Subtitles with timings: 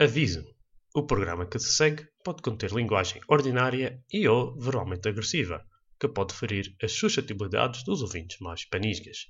[0.00, 0.44] Aviso:
[0.92, 5.64] o programa que se segue pode conter linguagem ordinária e ou verbalmente agressiva,
[6.00, 9.28] que pode ferir as suscetibilidades dos ouvintes mais panisgas.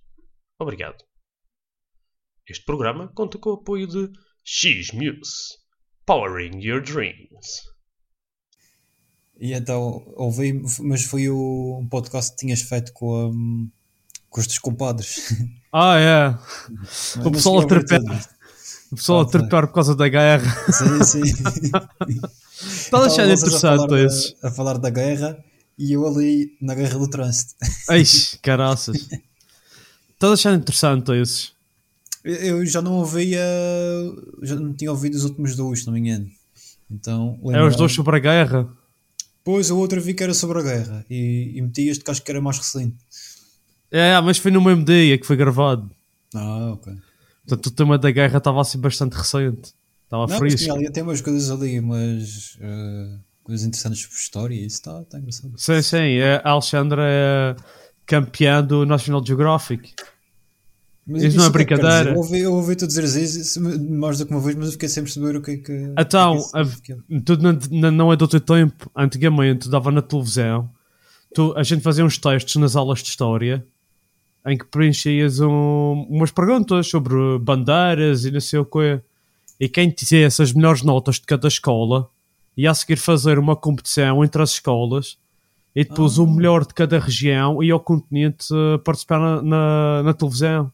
[0.58, 1.04] Obrigado.
[2.48, 4.10] Este programa conta com o apoio de
[4.42, 5.58] X-Muse,
[6.06, 7.74] Powering Your Dreams.
[9.38, 13.30] E então, ouvi, mas foi o um podcast que tinhas feito com, a,
[14.30, 15.30] com os teus compadres.
[15.76, 16.28] Ah, é.
[17.18, 17.66] O Mas pessoal a
[18.94, 20.72] o pessoal a trepar por causa da guerra.
[20.72, 21.22] Sim, sim.
[22.60, 24.34] Está a achar Então, vocês a falar interessante esses.
[24.42, 25.44] A falar da guerra
[25.78, 27.54] e eu ali na guerra do trânsito.
[27.90, 28.96] Eixe, caraças.
[28.96, 31.52] Estás a achar interessante esses?
[32.24, 33.42] Eu- já não ouvia,
[34.42, 36.26] já não tinha ouvido os últimos dois, se não me engano.
[36.90, 38.68] Então, É os dois sobre a guerra.
[39.42, 42.22] Pois, o outro vi que era sobre a guerra e, e meti este que acho
[42.22, 42.96] que era mais recente.
[43.90, 45.90] É, mas foi no mesmo dia que foi gravado.
[46.34, 46.94] Ah, ok.
[47.46, 49.72] Portanto, o tema da guerra estava assim bastante recente.
[50.04, 50.58] Estava Não, mas fresco.
[50.60, 55.02] tinha ali, tem umas coisas ali, umas eh, coisas interessantes sobre história e isso está
[55.04, 55.52] tá engraçado.
[55.56, 55.96] Sim, sim.
[56.18, 57.56] é- A Alexandra é
[58.06, 59.92] campeã do National Geographic.
[61.06, 62.10] Mas Isso não é que quer brincadeira.
[62.12, 65.10] Eu ouvi- Eu ouvi-te dizer isso mais do que uma vez, mas eu fiquei sempre
[65.10, 65.72] a saber o que é que.
[65.98, 68.90] Então, que é que isso- na- na- não é do teu tempo.
[68.96, 70.70] Antigamente dava na televisão.
[71.34, 73.66] Tu, a gente fazia uns textos nas aulas de história
[74.46, 79.00] em que preenchias um- umas perguntas sobre bandeiras e não sei o quê.
[79.58, 82.08] E quem tivesse as melhores notas de cada escola
[82.56, 85.16] ia a seguir fazer uma competição entre as escolas
[85.74, 90.14] e depois o melhor de cada região ia ao continente eh, participar na, na, na
[90.14, 90.70] televisão.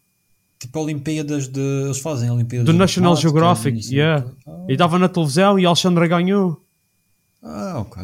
[0.59, 1.59] Tipo Olimpíadas de.
[1.61, 4.27] Eles fazem Olimpíadas Do National Geographic, o yeah.
[4.47, 6.61] Ah, E dava na televisão e a Alexandra ganhou.
[7.43, 8.03] Ah, ok.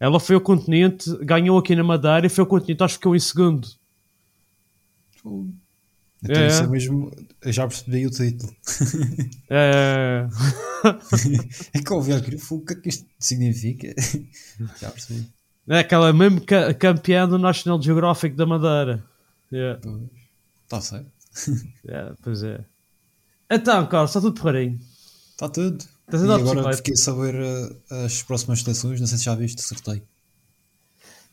[0.00, 3.14] Ela foi ao continente, ganhou aqui na Madeira e foi ao continente, acho que ficou
[3.14, 3.68] em segundo.
[5.24, 6.46] Então É.
[6.46, 7.12] isso é mesmo.
[7.42, 8.54] Eu já percebi o título.
[9.50, 10.26] É...
[11.74, 13.94] É que eu ouvi aquilo, "Fu, o que é que isto significa?
[14.80, 15.26] já percebi.
[15.68, 19.04] é aquela mesmo ca- campeã do National Geographic da Madeira.
[19.52, 19.80] Yeah.
[20.64, 21.10] Está certo.
[21.84, 22.64] Yeah, pois é.
[23.50, 24.80] Então, Carlos, está tudo porreirinho.
[25.32, 25.84] Está tudo.
[26.06, 29.34] Estás a E agora fiquei a saber eh, as próximas seleções, não sei se já
[29.34, 30.02] viste, sorteio.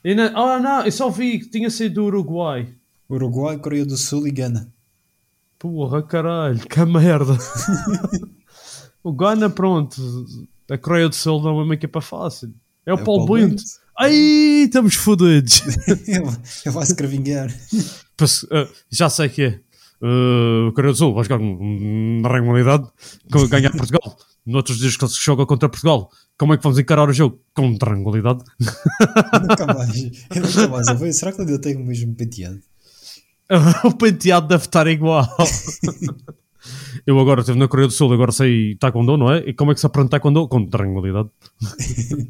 [0.03, 0.31] E na...
[0.35, 2.74] Oh, não, eu só vi que tinha saído do Uruguai.
[3.09, 4.72] Uruguai, Coreia do Sul e Gana.
[5.58, 7.38] Porra, caralho, que merda.
[9.03, 10.00] o Ghana, pronto.
[10.70, 12.53] A Coreia do Sul não é uma equipa fácil.
[12.86, 13.64] É o É Paulo Paulo Bento.
[13.97, 15.62] Ai, estamos fodidos.
[16.08, 16.96] Ele vai se
[18.90, 19.59] já sei que é.
[20.02, 22.30] Uh, Coreia do Sul vai jogar na
[23.31, 24.18] com ganhar Portugal.
[24.46, 26.09] Noutros dias que se joga contra Portugal.
[26.38, 27.41] Como é que vamos encarar o jogo?
[27.53, 28.44] Com tranquilidade.
[29.41, 29.96] nunca mais.
[30.34, 31.12] Eu nunca mais ouvi.
[31.12, 32.62] Será que ele ainda tem o mesmo penteado?
[33.84, 35.28] o penteado deve estar igual.
[37.06, 39.40] Eu agora estive na Coreia do Sul, agora sei Taekwondo, não é?
[39.40, 40.48] E como é que se aprende Taekwondo?
[40.48, 41.30] Com tranquilidade.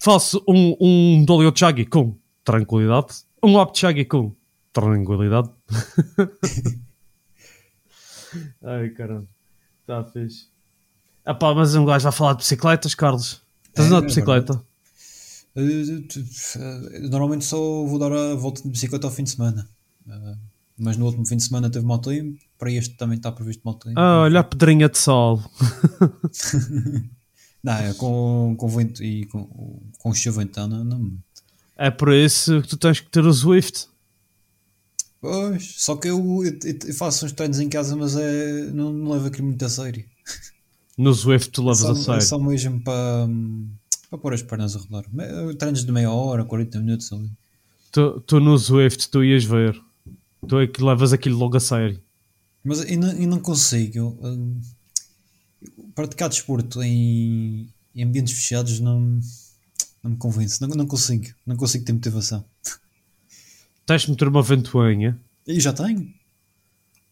[0.00, 3.08] Faço um, um Dolio Chagi com tranquilidade.
[3.42, 4.32] Um Up Chagi com
[4.72, 5.50] tranquilidade.
[8.64, 9.26] Ai, caramba.
[9.80, 10.46] Está fixe.
[11.24, 13.42] Ah pá, mas um gajo vai falar de bicicletas, Carlos.
[13.68, 14.62] Estás É, de é bicicleta?
[15.56, 19.68] Eh, Normalmente só vou dar a volta de bicicleta ao fim de semana.
[20.08, 20.34] Eh,
[20.78, 22.38] Mas no último fim de semana teve mau tempo.
[22.58, 23.98] Para este também está previsto mau tempo.
[23.98, 25.42] Ah, olha a pedrinha de sol.
[27.62, 31.12] Não, é com, com vento e com, com chuva então não, não.
[31.76, 33.88] É por isso que tu tens que ter o Swift.
[35.20, 39.10] Pois, só que eu, eu- eu faço uns treinos em casa, mas é, não, não
[39.10, 40.04] levo aquilo muito a sério.
[40.96, 42.22] No Swift tu levas Só, a é sério.
[42.22, 43.28] só mesmo para,
[44.10, 45.04] para pôr as pernas a rodar.
[45.12, 47.30] Me- Treinos de meia hora, 40 minutos ali.
[47.92, 49.80] Tu, tu no Swift tu ias ver.
[50.46, 52.00] Tu é que levas aquilo logo a sério.
[52.64, 54.60] Mas eu não, eu não consigo hum,
[55.94, 59.20] praticar desporto em, em ambientes fechados não,
[60.02, 60.60] não me convence.
[60.60, 61.26] Não, não consigo.
[61.46, 62.44] Não consigo ter motivação.
[63.86, 66.12] Tens de meter uma ventoinha E já tenho.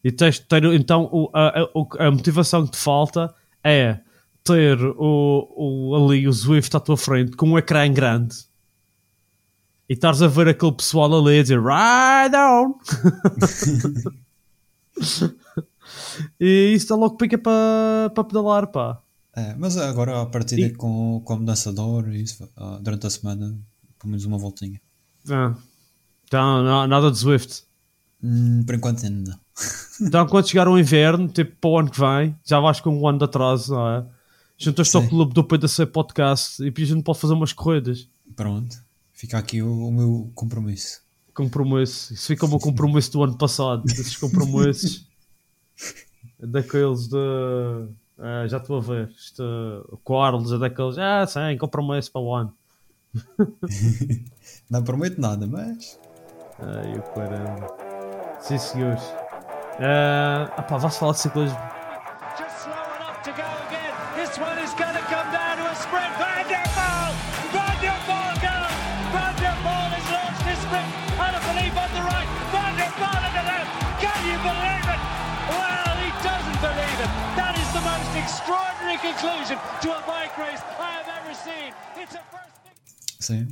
[0.04, 0.62] e tens ter.
[0.74, 3.34] Então o- a, a- a motivação que te falta
[3.64, 3.99] é
[4.46, 8.37] ter o, o, ali o Swift à tua frente com um ecrã grande
[9.88, 12.75] e estares a ver aquele pessoal ali a dizer Ride on!
[16.40, 19.00] e isso dá logo pica para pa pedalar, pá.
[19.34, 23.06] É, mas agora a partir E- com, com a mudança de hora isso, ah, durante
[23.06, 23.49] a semana,
[23.99, 24.81] pelo menos uma voltinha.
[25.31, 25.54] Ah.
[26.25, 27.64] Então, não- nada de Swift.
[28.22, 29.38] Hum, por enquanto ainda não.
[30.06, 33.06] Então, quando chegar o inverno, tipo para o ano que vem, já vais com um
[33.06, 34.04] ano de atraso, não é?
[34.58, 35.08] Juntas-te ao Sim.
[35.08, 38.08] clube do PDC Podcast e depois a gente pode fazer umas corridas.
[38.35, 38.76] Pronto.
[39.12, 41.03] Fica aqui o, o meu compromisso.
[41.35, 42.14] Compromisso.
[42.14, 43.85] Isso fica o meu compromisso do ano passado.
[43.87, 45.06] Esses compromissos
[46.41, 47.17] daqueles de.
[48.19, 49.11] Ah, já estou a ver.
[49.11, 49.43] Isto,
[49.91, 50.97] o Carlos é daqueles.
[50.97, 52.55] Ah, sim, compra-me esse para o ano.
[54.70, 56.00] Não prometo nada, mas.
[56.59, 57.67] Ai, o caramba.
[58.41, 59.02] Sim, senhores.
[59.79, 61.75] Ah, ah pá, vais falar de ciclismo.
[78.96, 81.72] Extraordinary conclusion to a bike race I have ever seen.
[81.96, 83.20] It's a first.
[83.20, 83.48] Sim.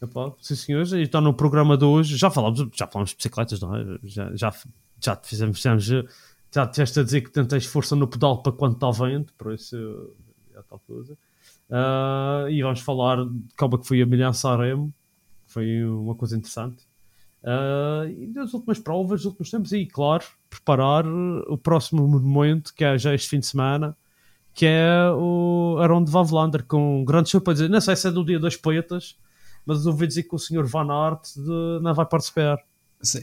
[0.00, 2.16] Epá, sim, senhores, e está no programa de hoje.
[2.16, 3.98] Já falámos, já falámos de bicicletas, não é?
[4.02, 4.54] Já, já,
[5.00, 5.84] já te fizemos, fizemos,
[6.52, 10.12] já te a dizer que tentei força no pedal para quando está vento, por isso
[10.54, 11.16] é tal coisa.
[11.70, 14.92] Ah, e vamos falar de como é que foi a Milhan Saremo,
[15.46, 16.84] foi uma coisa interessante.
[17.44, 22.84] Ah, e das últimas provas, dos últimos tempos, e claro, preparar o próximo momento, que
[22.84, 23.96] é já este fim de semana,
[24.54, 27.70] que é o Aron de Vavlander, com grandes surpresas.
[27.70, 29.16] Não sei se é do dia das poetas,
[29.64, 32.58] mas ouvi dizer que o senhor Van Aert de- não vai participar.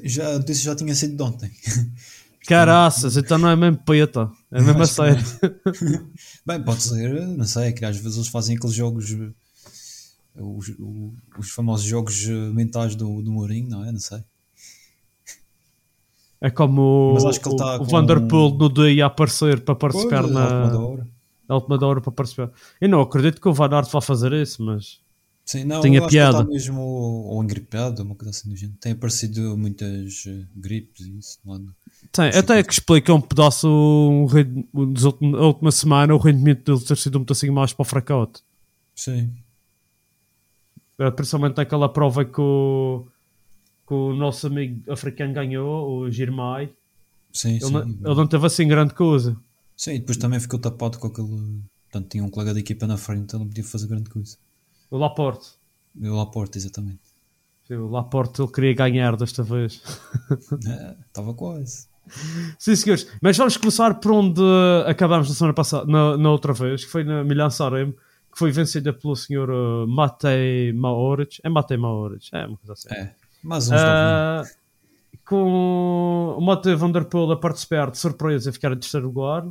[0.04, 1.52] Já, a notícia já tinha sido de ontem.
[2.48, 5.24] Caraças, então não é mesmo poeta, é mesmo a sério.
[6.46, 9.12] Bem, pode ser, não sei, que às vezes eles fazem aqueles jogos,
[10.36, 13.92] os, o- os famosos jogos eh, mentais do, do Mourinho, não é?
[13.92, 14.24] Não sei.
[16.42, 20.80] É como o, tá o com- Vanderpool no dia ia aparecer para participar Pois, na,
[20.80, 21.08] hora.
[21.50, 22.52] Na última da hora para participar.
[22.80, 25.02] Eu não acredito que o Van Aert vá fazer isso, mas
[25.44, 26.38] Sim, não, acho que ele piada.
[26.42, 28.78] está mesmo ou engripado, uma coisa assim do género.
[28.80, 31.40] Tem aparecido muitas eh, gripes e isso.
[31.50, 31.76] Anda.
[32.12, 34.26] tem, até que explica um pedaço um,
[34.76, 38.42] um, a última semana o rendimento dele ter sido um pedacinho mais para o fracote.
[38.96, 39.34] Sim.
[41.00, 43.08] Eh, Principalmente naquela prova que o,
[43.88, 46.70] que o nosso amigo africano ganhou, o Girmay.
[47.34, 47.72] Sim, Ele, sim.
[47.72, 49.36] não- ele não teve assim grande coisa.
[49.80, 51.64] Sim, e depois também ficou tapado com aquele.
[51.90, 54.36] Portanto, tinha um colega da equipa na frente, então não podia fazer grande coisa.
[54.92, 55.52] O Laporte.
[56.04, 57.00] À porta, exatamente.
[57.66, 59.82] Sim, O Laporte ele queria ganhar desta vez.
[60.68, 61.88] É, Estava quase.
[62.60, 63.08] Sim, senhores.
[63.22, 64.42] Mas vamos começar por onde
[64.86, 68.52] acabámos na semana passada, na, na outra vez, que foi na Milan Sarem, que foi
[68.52, 71.40] vencida pelo senhor uh, Matei Maoric.
[71.42, 72.94] É Matei Maoric, é uma coisa assim.
[72.94, 73.16] É.
[73.42, 73.90] Mais novinhos.
[73.90, 74.44] Ah,
[75.24, 79.48] com o Matei Van Der Poel a participar de surpresa e ficar em terceiro lugar.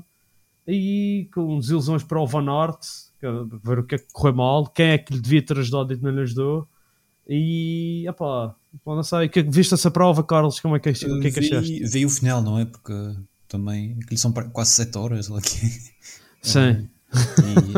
[0.70, 2.80] E com desilusões para o Van Aert,
[3.18, 3.30] que é
[3.64, 5.96] ver o que é que correu mal, quem é que lhe devia ter ajudado e
[5.96, 6.68] não lhe ajudou.
[7.26, 8.54] E, epá,
[8.84, 10.60] pá, não sei, que, viste essa prova, Carlos?
[10.60, 11.84] Como é que, o que é que achaste?
[11.86, 12.66] vi, o final, não é?
[12.66, 12.92] Porque
[13.48, 15.58] também aquilo são quase 7 horas lá aqui.
[16.42, 16.88] Sim.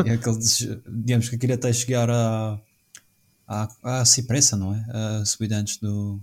[0.05, 2.59] E é aqueles, digamos que aquilo até chegar à,
[3.47, 4.85] à, à Cipressa, não é?
[4.89, 6.21] A subida antes do.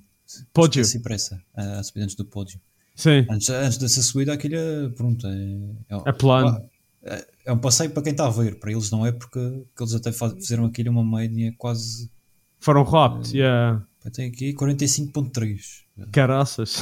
[0.52, 0.82] Pódio.
[0.82, 2.60] A Cipressa, a subida antes do pódio.
[2.98, 6.68] Sim, Antes, antes dessa subida, aquilo é, pronto, é, é plano.
[7.04, 9.38] é, é um passeio para quem está a ver, para eles não é, porque
[9.76, 12.10] que eles até faz- fizeram aquilo uma média quase.
[12.58, 13.80] Foram rápidos, yeah.
[14.12, 15.84] Tem aqui 45,3.
[16.10, 16.76] Caraças.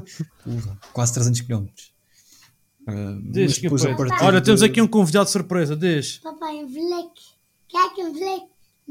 [0.92, 1.66] Quase 300 km.
[2.88, 6.18] Uh, Diz depois a partir Olha, temos de- aqui um convidado de surpresa, diz.
[6.18, 7.12] Papa, een vlek.
[7.68, 8.42] Kijk, vlek.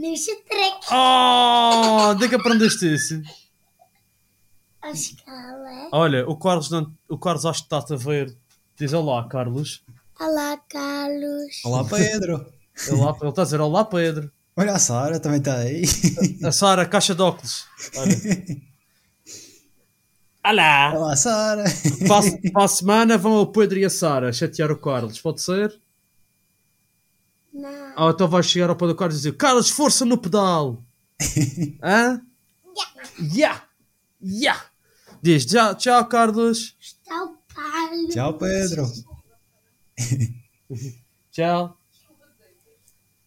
[0.02, 0.92] Het trek.
[0.92, 3.22] Oh, onde é que aprendeste isso?
[4.82, 5.90] A escala, hè?
[5.92, 8.36] Olha, o Carlos, não, o Carlos acho que está a ver.
[8.78, 9.84] Diz olá, Carlos.
[10.20, 11.62] Olá, Carlos.
[11.66, 12.46] Olá, Pedro.
[12.92, 14.32] Olá, ele está a dizer olá, Pedro.
[14.56, 15.84] Olha a Sara, também está aí.
[16.44, 17.66] A Sara, caixa de óculos.
[17.98, 18.16] Olha.
[20.46, 20.94] Olá!
[20.96, 21.66] Olá, Sara.
[22.08, 25.42] Para, a- para a semana vão o Pedro e a Sara chatear o Carlos, pode
[25.42, 25.78] ser?
[27.54, 30.82] Nou, Ou então vais chegar ao pé do Carlos e dizer Carlos, força no pedal!
[31.84, 32.22] Hã?
[33.34, 33.64] Yeah!
[34.24, 34.66] Yeah!
[35.22, 36.76] Diz tchau, tchau, Carlos!
[36.80, 38.14] está o Carlos.
[38.14, 38.86] Tchau, Pedro.
[41.32, 41.78] Tchau!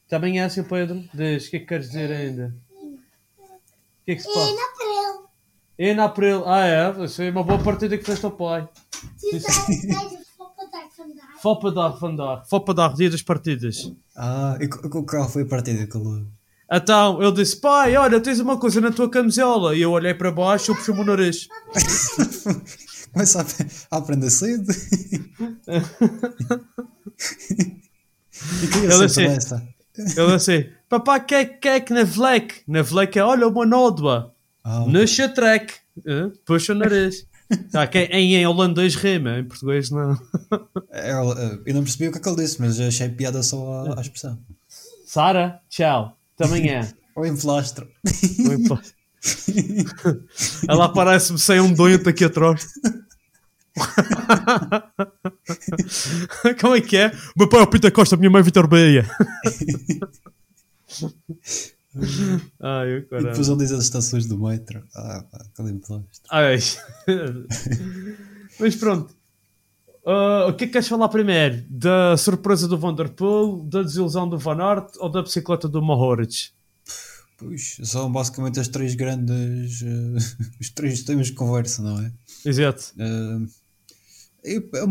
[0.08, 1.04] Também é assim, Pedro?
[1.12, 2.54] Diz, o que é que queres dizer ainda?
[2.70, 4.50] O que é que se passa?
[4.50, 5.28] april.
[5.78, 8.68] Em April, ah é, foi uma boa partida que fez ao pai.
[10.36, 11.42] Foppendag vandaag?
[11.42, 13.92] Fopadag vandaag, Fopadag, dia das partidas.
[14.16, 16.26] Ah, e qual foi a partida que ele.
[16.72, 19.76] Então, ele disse, pai, olha, tens uma coisa na tua camisola.
[19.76, 21.46] E eu olhei para baixo e eu puxei o meu nariz.
[23.12, 24.72] Começa a, a aprender cedo.
[28.62, 29.62] e queria Ele assim- esta.
[29.98, 32.62] Ele assim, papá, que é que é que na vlek?
[32.66, 34.34] Na vlek é, olha, uma nódoa.
[34.64, 35.74] Ah, No chatrek.
[36.06, 37.26] Eh, Puxa o nariz.
[37.74, 40.18] Ah, que em, em holandês rima, em português não.
[40.90, 43.98] eu, eu não percebi o que é que ele disse, mas achei piada só à,
[43.98, 44.38] à expressão.
[45.04, 46.16] Sara, tchau.
[46.36, 46.88] Também é.
[47.14, 47.86] Ou em flastro.
[50.68, 52.66] Ela parece-me sem um doente aqui atrás.
[56.60, 57.08] Como é que é?
[57.08, 59.08] O meu pai é o Peter Costa, a minha mãe é Vitor Beia.
[62.60, 64.82] Ai, E depois ele diz as estações do metro.
[64.94, 65.44] Ah, pá.
[66.30, 66.58] Ai.
[68.58, 69.14] Mas pronto.
[70.04, 71.64] Ah, o que é que queres falar primeiro?
[71.68, 76.50] Da surpresa do Vanderpool, da desilusão do Van Aert ou da bicicleta do Mohoric?
[77.38, 79.82] Pois, são basicamente as três grandes.
[79.82, 80.16] eh,
[80.60, 82.12] os três temas de conversa, não é?
[82.44, 82.92] Exato.
[82.96, 83.46] Uh,
[84.44, 84.86] eu, é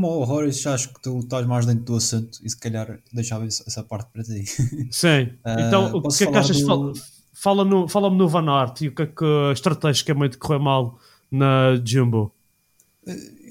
[0.64, 4.10] já acho que tu estás mais dentro do assunto e se calhar deixava essa, parte
[4.14, 4.46] para ti.
[4.92, 5.34] Sim.
[5.44, 6.60] Ah, então, o que é que achas?
[6.62, 6.94] do- Fala-
[7.34, 11.00] Fala no, fala-me no Van Aert e o que é que estrategicamente correu mal
[11.32, 12.32] na Jumbo.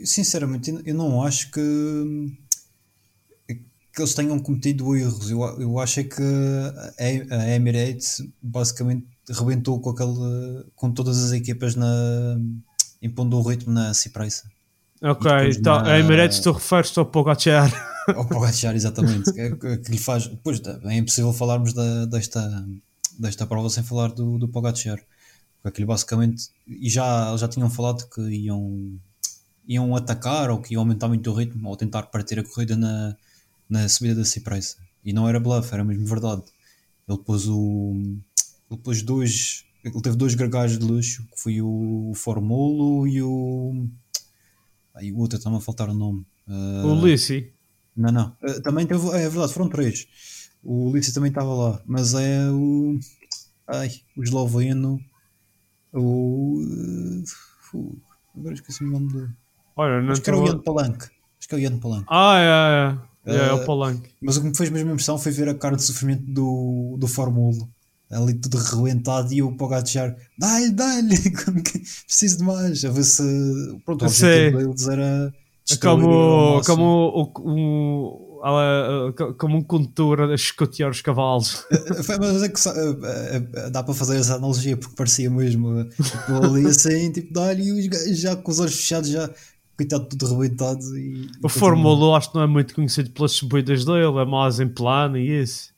[0.07, 1.61] Sinceramente, eu- não acho que,
[3.49, 5.31] que eles tenham cometido erros.
[5.31, 6.23] Eu, eu acho é que
[7.33, 11.87] a, Emirates basicamente rebentou com, aquele, com todas as equipas na,
[13.03, 14.49] impondo o ritmo na Cipressa.
[15.03, 17.71] Ok, então na- a Emirates tu referes-te ao Pogacar.
[18.15, 19.33] Ao Pogacar, exatamente.
[19.33, 20.27] que, que- que lhe faz.
[20.43, 22.67] Pois é impossível falarmos da- desta,
[23.19, 24.97] desta prova sem falar do, do Pogacar.
[25.63, 26.49] Porque aquilo basicamente.
[26.67, 28.99] E já, já tinham falado que iam,
[29.75, 33.17] iam atacar ou que iam aumentar muito o ritmo ou tentar partir a corrida na,
[33.69, 34.77] na subida da Cipressa.
[35.05, 36.43] E não era bluff, era mesmo verdade.
[37.09, 37.95] Ele pôs o.
[38.71, 39.65] Ele pôs dois.
[39.85, 43.87] Ele teve dois gregários de luxo, que foi o Formulo e o.
[44.95, 46.27] Aí o outro está-me a faltar o nome.
[46.47, 47.53] Ah, O Lissi.
[47.97, 48.37] não, não.
[48.43, 49.07] Eh, também teve.
[49.11, 50.07] É verdade, foram três.
[50.63, 51.83] O Ulisses também estava lá.
[51.87, 52.99] Mas é o.
[53.67, 55.01] Ai, o esloveno.
[55.93, 56.61] O.
[57.71, 57.99] fu-
[58.37, 59.33] agora esqueci o nome do.
[59.77, 61.05] Olha, não Acho que era o Ian Palanque.
[61.39, 62.07] Acho que é o Ian Palanque.
[62.11, 62.39] Ah,
[63.27, 63.35] é, é.
[63.37, 64.11] É, é o Eh, Palanque.
[64.23, 67.07] Mas o que me fez mesmo impressão foi ver a cara de sofrimento do, do
[67.07, 67.69] Formulo.
[68.11, 71.17] Ali tudo arrebentado e o Pogacar, dá-lhe, dá-lhe,
[72.07, 72.85] preciso de mais.
[72.85, 73.23] A ver se.
[73.85, 75.33] Pronto, o objetivo deles era.
[75.81, 81.65] Como, como, o, o- como um condutor a escotear os cavalos.
[82.05, 85.85] Foi- Mas é que eh, eh, dá para fazer essa analogia porque parecia mesmo eh,
[85.85, 89.31] tipo, ali assim, tipo, dá-lhe e os gajos já com os olhos fechados, já
[89.81, 90.99] coitado, tudo rebentado.
[90.99, 94.69] E, O Fórmula acho que não é muito conhecido pelas subidas dele, é mais em
[94.69, 95.73] plano e isso.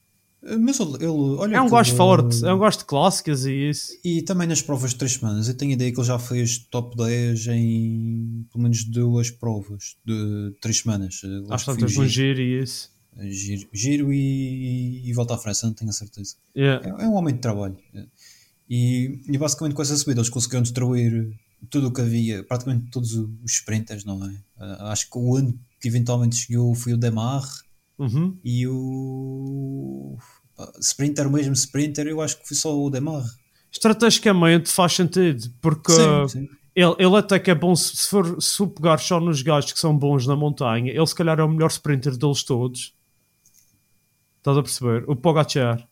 [0.45, 3.93] Eh, Mas ele, olha É um gosto forte, é um gosto de clássicas e isso.
[4.05, 6.59] E também nas provas de 3 semanas, eu tenho a ideia que ele já fez
[6.59, 11.21] top 10 em pelo menos duas provas de 3 semanas.
[11.25, 12.91] Eh, acho que tantas o no giro, giro e isso.
[13.29, 16.35] giro, giro e, e volta à França, não tenho a certeza.
[16.57, 16.87] Yeah.
[16.99, 17.77] É, é um homem de trabalho.
[18.69, 21.31] E, e basicamente com essa subida eles conseguiram destruir
[21.71, 24.35] tudo o que havia, praticamente todos os sprinters, não é?
[24.59, 27.43] Ah, acho que o ano que eventualmente chegou foi o Demar
[27.99, 28.37] Uhum.
[28.43, 30.17] e o
[30.81, 33.23] sprinter, mesmo sprinter, eu acho que foi só o Demar.
[33.71, 36.49] Estrategicamente faz sentido, porque Sim, sim.
[36.75, 39.97] Ele, ele até que é bom se, for se pegar só nos gajos que são
[39.97, 42.95] bons na montanha, ele se calhar é o melhor sprinter deles todos.
[44.39, 45.05] Estás a perceber?
[45.07, 45.87] O Pogacar.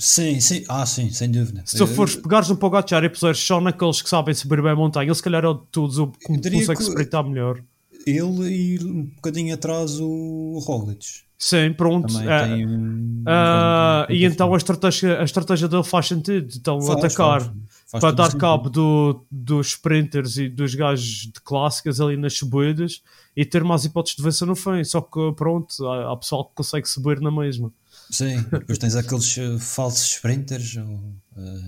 [0.00, 1.62] Sim, sim, ah, sim, sem dúvida.
[1.66, 4.74] Se tu fores pegares no Pogacar e puseres só naqueles que sabem subir bem a
[4.74, 7.62] montanha, ele se calhar é o de todos o que consegue sprintar melhor.
[8.06, 11.04] Ele e um bocadinho atrás o Roglic.
[11.36, 12.18] Sim, pronto.
[12.18, 16.50] É, tem um ah, e então a estratégia, a estratégia dele faz sentido.
[16.56, 17.52] Então Faz, atacar faz.
[17.86, 23.02] Faz para dar cabo do, dos sprinters e dos gajos de clássicas ali nas subidas
[23.36, 24.82] e ter mais hipóteses de vencer no fim.
[24.82, 27.70] Só que pronto, há, há pessoal que consegue subir na mesma.
[28.10, 31.00] Sim, depois tens aqueles eh, falsos sprinters, ou,
[31.36, 31.60] eh,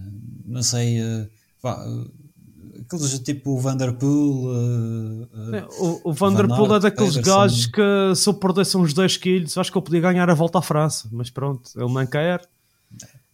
[0.44, 0.98] não sei,
[1.62, 4.50] vá, eh, aqueles tipo o Vanderpool.
[5.54, 7.82] É, O, o Vanderpool Van é daqueles gajos que
[8.16, 11.08] se eu perdesse uns 10 quilos, acho que eu podia ganhar a volta à França.
[11.12, 12.42] Mas pronto, ele não quer.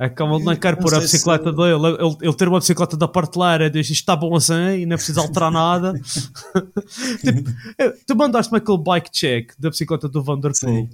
[0.01, 1.73] É como ele não quer pôr a sei se- bicicleta dele.
[1.75, 4.97] Ele, ele ter uma bicicleta da parteleira diz isto está bom assim e não é
[4.97, 5.93] preciso alterar nada.
[7.21, 10.55] tipo, é, tu mandaste-me aquele bike check da bicicleta do Vanderpool.
[10.55, 10.91] Sim.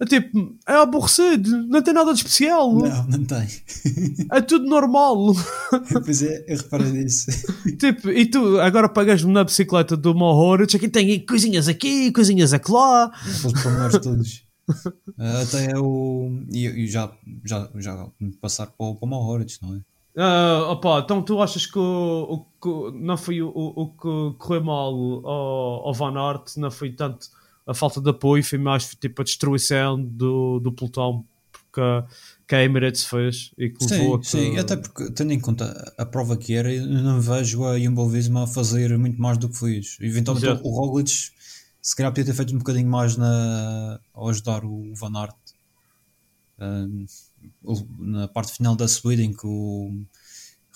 [0.00, 2.74] É tipo, é aborrecido, não tem nada de especial.
[2.74, 3.46] Não, não tem.
[4.32, 5.34] É tudo normal.
[6.04, 7.30] pois é, eu reparei nisso.
[7.78, 13.04] tipo, e tu agora pagas-me na bicicleta do Mohoric, aqui tem coisinhas aqui, coisinhas acolá.
[13.04, 14.44] Aqueles pormenores todos.
[15.18, 16.42] Eh, até o.
[16.50, 17.12] E, já,
[17.44, 18.08] já, já
[18.40, 19.80] passar para o, para o não é?
[20.16, 24.64] Ah, opa, então tu achas que, o, o que não foi o, o, que correu
[24.64, 24.94] mal
[25.26, 26.14] ao, ao Van
[26.56, 27.28] não foi tanto
[27.66, 31.24] a falta de apoio, foi mais tipo a destruição do, do pelotão
[31.72, 32.04] que, a-
[32.46, 34.26] que a Emirates fez e que levou Sim, a que...
[34.28, 38.08] sim, até porque, tendo em conta a prova que era, eu não vejo a Jumbo
[38.08, 39.96] Visma a fazer muito mais do que fez.
[40.00, 40.66] Eventualmente Exato.
[40.66, 41.10] o Roglic,
[41.82, 45.34] se calhar podia ter feito um bocadinho mais na, a ajudar o Van Aert
[46.60, 47.06] um,
[47.98, 49.90] na parte final da subida em que o,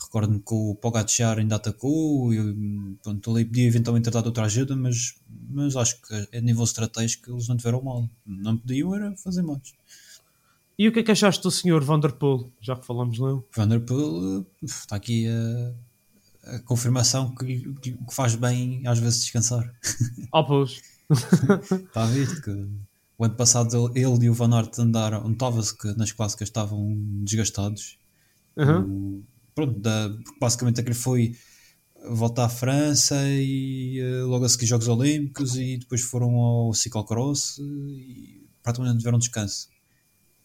[0.00, 4.76] Recordo-me que o Pogacar ainda atacou, e pronto, ali podia eventualmente ter dado outra ajuda,
[4.76, 5.14] mas,
[5.50, 8.09] mas acho que a nível estratégico eles não tiveram mal.
[8.25, 9.73] Não podiam era fazer mais.
[10.78, 13.43] E o que é que achaste do senhor Vanderpool, já que falamos nele?
[13.55, 19.75] Vanderpool está aqui a, a confirmação que, que que faz bem às vezes descansar.
[20.33, 20.81] Ah, pois.
[21.11, 22.50] Está a ver que
[23.19, 27.99] o ano passado ele e o Van Aert andaram, notava-se que nas clássicas estavam desgastados.
[28.57, 28.85] Aham.
[28.85, 29.23] O-
[29.67, 30.11] pronto, da-
[30.41, 31.35] basicamente aquele foi
[32.11, 37.59] voltar à França e eh, logo a seguir Jogos Olímpicos e depois foram ao ciclocross
[37.59, 39.69] e praticamente não tiveram descanso.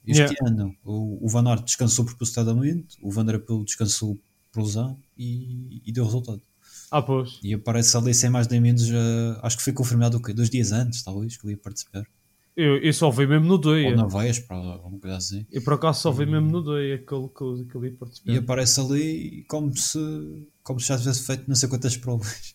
[0.05, 0.35] Este Yeah.
[0.47, 4.19] ano o, o Van Aert descansou propositadamente, o Van Der Poel descansou
[4.51, 6.41] por lesão e, e deu resultado.
[6.91, 7.39] Ah, pois.
[7.43, 10.33] E aparece ali sem mais nem menos, eh, acho que foi confirmado o quê?
[10.33, 12.03] Dois dias antes, talvez, que ele ia participar.
[12.55, 13.95] Eu, eu só vi mesmo no Ou dia.
[13.95, 15.45] na Vespa, alguma coisa assim.
[15.51, 18.31] Eu por acaso só vi mesmo no dia aquele que que ele ia participar.
[18.31, 19.99] E aparece ali como se,
[20.61, 22.53] como se já tivesse feito não sei quantas provas.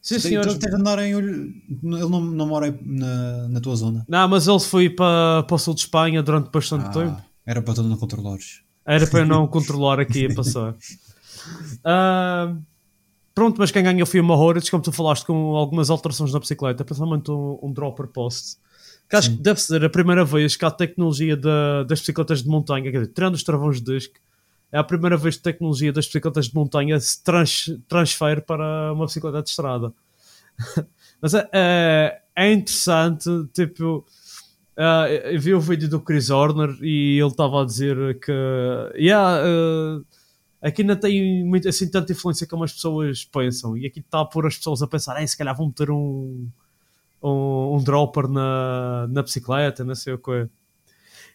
[0.00, 0.46] Sim, Tem, senhor.
[0.46, 1.32] tem de andar em olho.
[1.34, 4.04] Ele não, não mora na, na tua zona.
[4.08, 7.16] Não, mas ele foi para, para o sul de Espanha durante bastante tempo.
[7.18, 8.62] Ah, era para tu não controlares.
[8.86, 10.74] Era para eu não controlar aqui a passar.
[11.84, 12.54] Ah,
[13.34, 16.84] pronto, mas quem ganhou foi o Mahorich, como tu falaste, com algumas alterações na bicicleta,
[16.84, 18.56] principalmente um, um dropper post.
[19.08, 22.48] Que acho que deve ser a primeira vez que a tecnologia da- das bicicletas de
[22.48, 24.14] montanha, quer dizer, tirando os travões de disco,
[24.72, 28.92] é a primeira vez que a tecnologia das bicicletas de montanha se trans, transfere para
[28.92, 29.92] uma bicicleta de estrada.
[31.20, 34.04] Mas é, é, é interessante, tipo,
[34.76, 38.32] ah, eu vi o vídeo do Chris Horner e ele estava a dizer que
[38.96, 40.00] yeah, ah,
[40.60, 43.76] aqui não tem muito, assim tanta influência como as pessoas pensam.
[43.76, 46.48] E aqui está a pôr as pessoas a pensar "Ei, se calhar vão meter um,
[47.24, 50.48] um, um dropper na, na bicicleta, não sei o que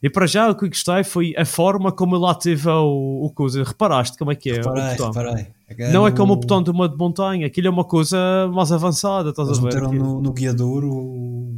[0.02, 3.62] e para já o que gostei foi a forma como ele ativa o, o coisa,
[3.64, 5.48] reparaste como é que é Reparei, reparei.
[5.92, 8.18] não é como o botão de uma de montanha, aquilo é uma coisa
[8.54, 9.68] mais avançada, estás Eles a ver?
[9.68, 11.54] meteram no, no guiador o-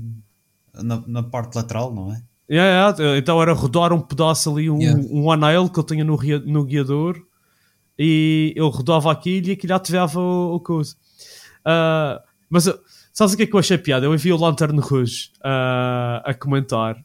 [0.73, 2.23] na, na parte lateral, não é?
[2.49, 5.03] Yeah, yeah, Então era rodar um pedaço ali, um, Yeah.
[5.11, 7.21] um anel que eu tinha no, no guiador
[7.97, 10.95] e eu rodava aquilo e aquilo ativava o, o coisa.
[11.63, 12.77] Ah, mas uh,
[13.27, 14.05] sabes o que é que eu achei piada?
[14.05, 16.97] Eu vi o Lantern Rouge ah, a comentar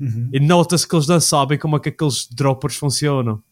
[0.00, 0.28] Uhum.
[0.32, 3.42] e nota-se que eles não sabem como é que aqueles droppers funcionam.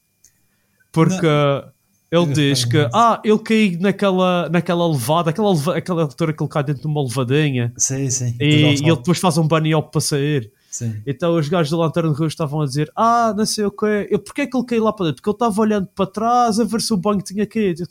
[0.92, 1.66] Porque ele
[2.10, 2.90] Eu diz que reparei.
[2.94, 6.86] ah, ele caiu naquela, naquela levada, aquela, leva- aquela altura que ele cai dentro de
[6.88, 8.36] uma levadinha Sim, sim.
[8.40, 10.52] e, e Tudo ao ele depois faz um bunny hop para sair.
[10.70, 11.02] Sim.
[11.06, 14.18] Então os gajos do Lanterna Rouge estavam a dizer: Ah, não sei o que, eu,
[14.18, 15.22] porque é que ele caiu lá para dentro?
[15.22, 17.82] Porque ele estava olhando para trás a ver se o banco tinha caído.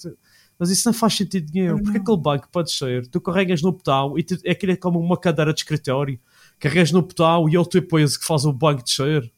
[0.59, 1.81] Eu Mas isso não faz sentido nenhum.
[1.81, 4.99] Porque aquele banco pode descer, tu carregas no botão e tu, é aquilo é como
[4.99, 6.19] uma cadeira de escritório.
[6.59, 9.31] Carregas no botão e ele te peso que faz o banco descer.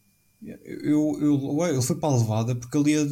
[0.43, 3.07] Eu, eu, ué, ele foi para a levada porque ele ia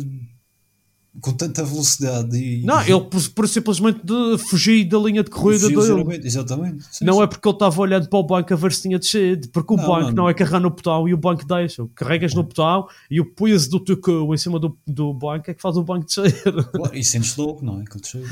[1.22, 2.64] com tanta velocidade e.
[2.64, 4.02] Não, ele por, por simplesmente
[4.50, 6.22] fugir da linha de corrida dele.
[6.24, 6.86] Exatamente.
[6.92, 7.24] Sim, Não sim.
[7.24, 9.78] é porque ele estava olhando para o banco a ver se tinha descido, porque o
[9.78, 10.24] Não, banco não.
[10.24, 11.88] não, é carregar no botão e o banco deixa.
[11.96, 15.54] Carregas no botão e o peso do teu cu em cima do, do banco é
[15.54, 16.34] que faz o banco descer.
[16.94, 17.86] E sentes logo, não é?
[17.86, 18.24] Que ele desceu.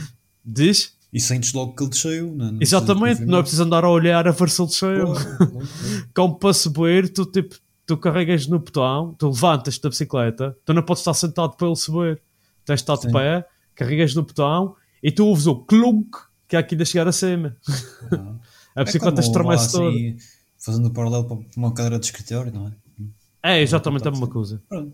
[0.46, 0.94] Diz?
[1.12, 2.36] E sentes logo que ele desceu.
[2.36, 5.14] Não, não Exatamente, não é preciso andar a olhar a ver se ele desceu.
[6.14, 10.82] Como para subir, tu, tipo, tu carregas no botão, tu levantas da bicicleta, tu não
[10.82, 12.22] podes estar sentado para ele subir.
[12.66, 13.46] Tens de estar de pé,
[13.76, 16.12] carregas no botão e tu ouves o clunk
[16.48, 17.56] que é aqui de chegar acima.
[18.12, 18.36] Ah.
[18.76, 19.90] A bicicleta É estremece lá, toda.
[19.90, 20.18] assim,
[20.58, 23.56] Fazendo o paralelo para uma cadeira de escritório, não é?
[23.58, 24.62] É exatamente a mesma coisa.
[24.70, 24.94] Pronto.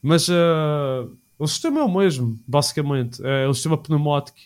[0.00, 3.20] Mas eh, o sistema é o mesmo, basicamente.
[3.24, 4.38] É o sistema pneumático.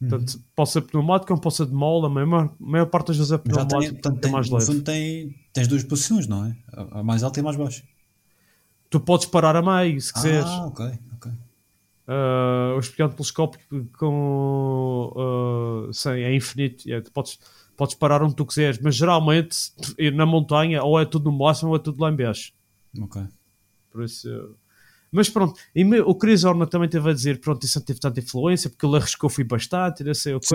[0.00, 0.08] Uhum.
[0.08, 3.18] Portanto, pode ser pneumático ou pode ser de mola, a maior, a maior parte das
[3.18, 4.66] vezes é Mas já tem, pneumático, portanto, é tem, mais no leve.
[4.66, 6.56] fundo tem, tens duas posições, não é?
[6.72, 7.82] A, a mais alta e a mais baixa.
[8.88, 10.46] Tu podes parar a meio, se quiseres.
[10.48, 10.98] Ah, ok.
[12.06, 17.38] Uh, o espião telescópico com uh, sim, é infinito é, podes,
[17.78, 19.56] podes parar onde tu quiseres mas geralmente
[20.12, 22.52] na montanha ou é tudo no máximo ou é tudo lá em baixo
[23.00, 23.22] Ok.
[23.90, 24.28] por isso
[25.10, 28.00] mas pronto, e me- o Chris Horner também teve a dizer pronto, isso não teve
[28.00, 30.46] tanta influência porque ele arriscou fui bastante e não sei o quê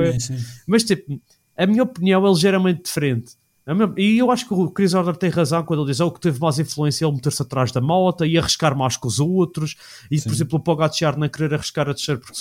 [0.67, 1.19] mas tipo,
[1.57, 3.31] a minha opinião é ligeiramente diferente.
[3.73, 6.19] Minha- E eu acho que o Chris Horner tem razão quando ele diz oh, que
[6.19, 9.75] teve mais influência ele meter-se atrás da moto e arriscar mais que os outros.
[10.09, 10.35] E, por Sim.
[10.35, 12.33] exemplo, o Pogacar não querer arriscar a descer porque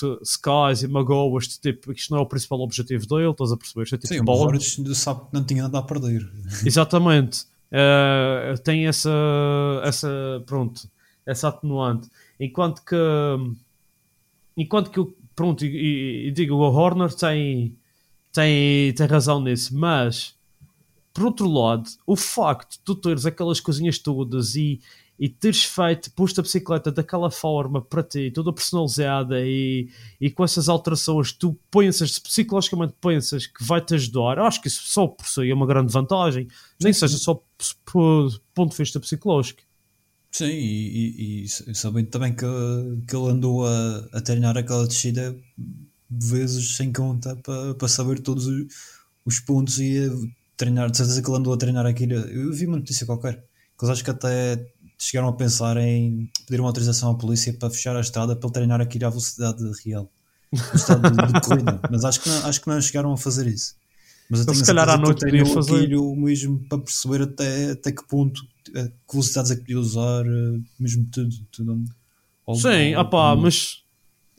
[0.42, 3.82] cais e magoas, tipo, isto não é o principal objetivo dele, estás a perceber?
[3.84, 4.24] Isto é tipo Sim, o.
[4.24, 6.28] Morris sabe que não tinha nada a perder.
[6.64, 7.46] Exatamente.
[7.70, 9.10] Eh, tem essa,
[9.84, 10.08] essa,
[10.46, 10.88] pronto,
[11.26, 12.08] essa atenuante.
[12.40, 12.96] Enquanto que,
[14.56, 17.76] enquanto que, o- pronto, e, e- e digo, o Horner tem,
[18.32, 20.34] tem, tem razão nisso, mas,
[21.18, 24.80] por outro lado, o facto de tu teres aquelas coisinhas todas e,
[25.18, 30.44] e teres feito, posto a bicicleta daquela forma para ti, toda personalizada e, e com
[30.44, 35.26] essas alterações, tu pensas, psicologicamente pensas que vai-te ajudar, eu acho que isso só por
[35.26, 36.46] si é uma grande vantagem,
[36.80, 37.42] nem seja só
[37.84, 39.62] por ponto de vista psicológico.
[40.30, 42.46] Sim, e, e, e sabendo também que,
[43.08, 45.36] que ele andou a, a treinar aquela descida
[46.08, 48.66] vezes sem conta para, para saber todos os,
[49.24, 52.12] os pontos e a treinar, de certeza que ele andou a treinar aquilo.
[52.14, 53.36] Eu vi uma notícia qualquer,
[53.78, 54.66] que eles acho que até
[54.98, 58.52] chegaram a pensar em pedir uma autorização à polícia para fechar a estrada para ele
[58.52, 60.10] treinar aquilo à velocidade real.
[60.52, 61.80] Velocidade de, de corrida.
[61.90, 63.76] Mas acho que, não, acho que não chegaram a fazer isso.
[64.30, 65.84] Mas eu Então, tenho se calhar à noite podia fazer.
[65.84, 68.42] aquilo mesmo para perceber até, até que ponto,
[68.74, 71.34] eh, que velocidades é que podia usar, eh, mesmo tudo.
[71.50, 71.84] tudo
[72.46, 73.78] ao- Sim, ao- opá, ao- mas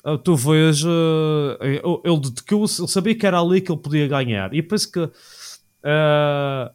[0.03, 3.81] ah, tu vês, ah, eu- ele, que eu ele sabia que era ali que ele
[3.81, 4.53] podia ganhar.
[4.53, 5.09] E penso que
[5.83, 6.71] ah,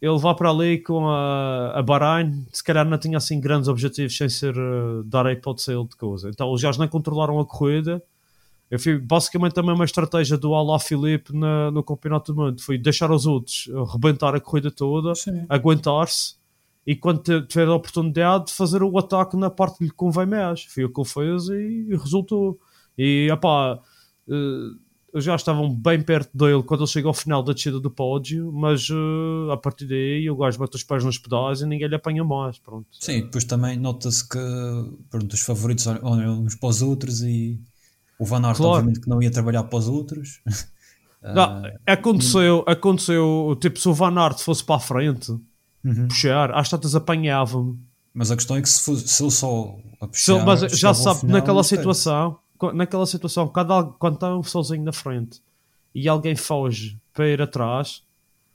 [0.00, 4.16] ele vai para ali com a, a Bahrein, se calhar não tinha assim grandes objetivos
[4.16, 6.28] sem ser ah, dar a hipótese a ele de coisa.
[6.30, 8.02] Então eles já nem controlaram a corrida.
[8.70, 12.60] Eu fui basicamente a mesma estratégia do Alá Filipe na- no Campeonato do Mundo.
[12.60, 15.14] Foi deixar os outros rebentar a corrida toda
[15.48, 16.34] aguentar-se
[16.84, 20.64] e quando tiver a oportunidade de fazer o ataque na parte que lhe convém mais.
[20.64, 22.58] Foi o que ele fez e, e resultou.
[22.98, 23.78] E opá,
[25.14, 28.88] já estavam bem perto dele quando ele chegou ao final da descida do pódio, mas
[28.90, 32.22] eh, a partir daí o gajo bate os pés nos pedais e ninguém lhe apanha
[32.24, 32.58] mais.
[32.58, 32.86] Pronto.
[32.92, 34.38] Sim, depois também nota-se que
[35.10, 37.58] pronto, os favoritos olham uns para os outros e
[38.18, 38.72] o Van Aert Claro.
[38.74, 40.40] obviamente que não ia trabalhar para os outros.
[41.22, 45.32] Não, aconteceu, aconteceu, tipo, se o Van Aert fosse para a frente,
[45.84, 46.06] Uhum.
[46.08, 47.78] puxar, às tantas apanhava-me.
[48.14, 50.94] Mas a questão é que se, fosse, se ele só a Se puxar, mas já
[50.94, 52.38] sabe, final, naquela situação,
[52.74, 55.40] naquela situação, quando, quando está sozinho na frente
[55.94, 58.02] e alguém foge para ir atrás,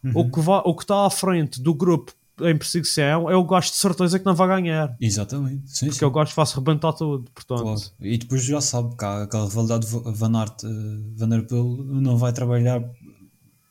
[0.04, 0.12] Uhum.
[0.16, 3.76] o, que o que está à frente do grupo em perseguição é o gajo de
[3.76, 4.96] certeza que não vai ganhar.
[5.00, 6.06] Exatamente, sim, Porque sim.
[6.06, 7.30] é o gajo que faz rebentar tudo.
[7.36, 7.82] Portanto, Claro.
[8.00, 10.68] E depois já sabe que há aquela rivalidade de Van Aert, eh,
[11.16, 12.84] Van der Poel não vai trabalhar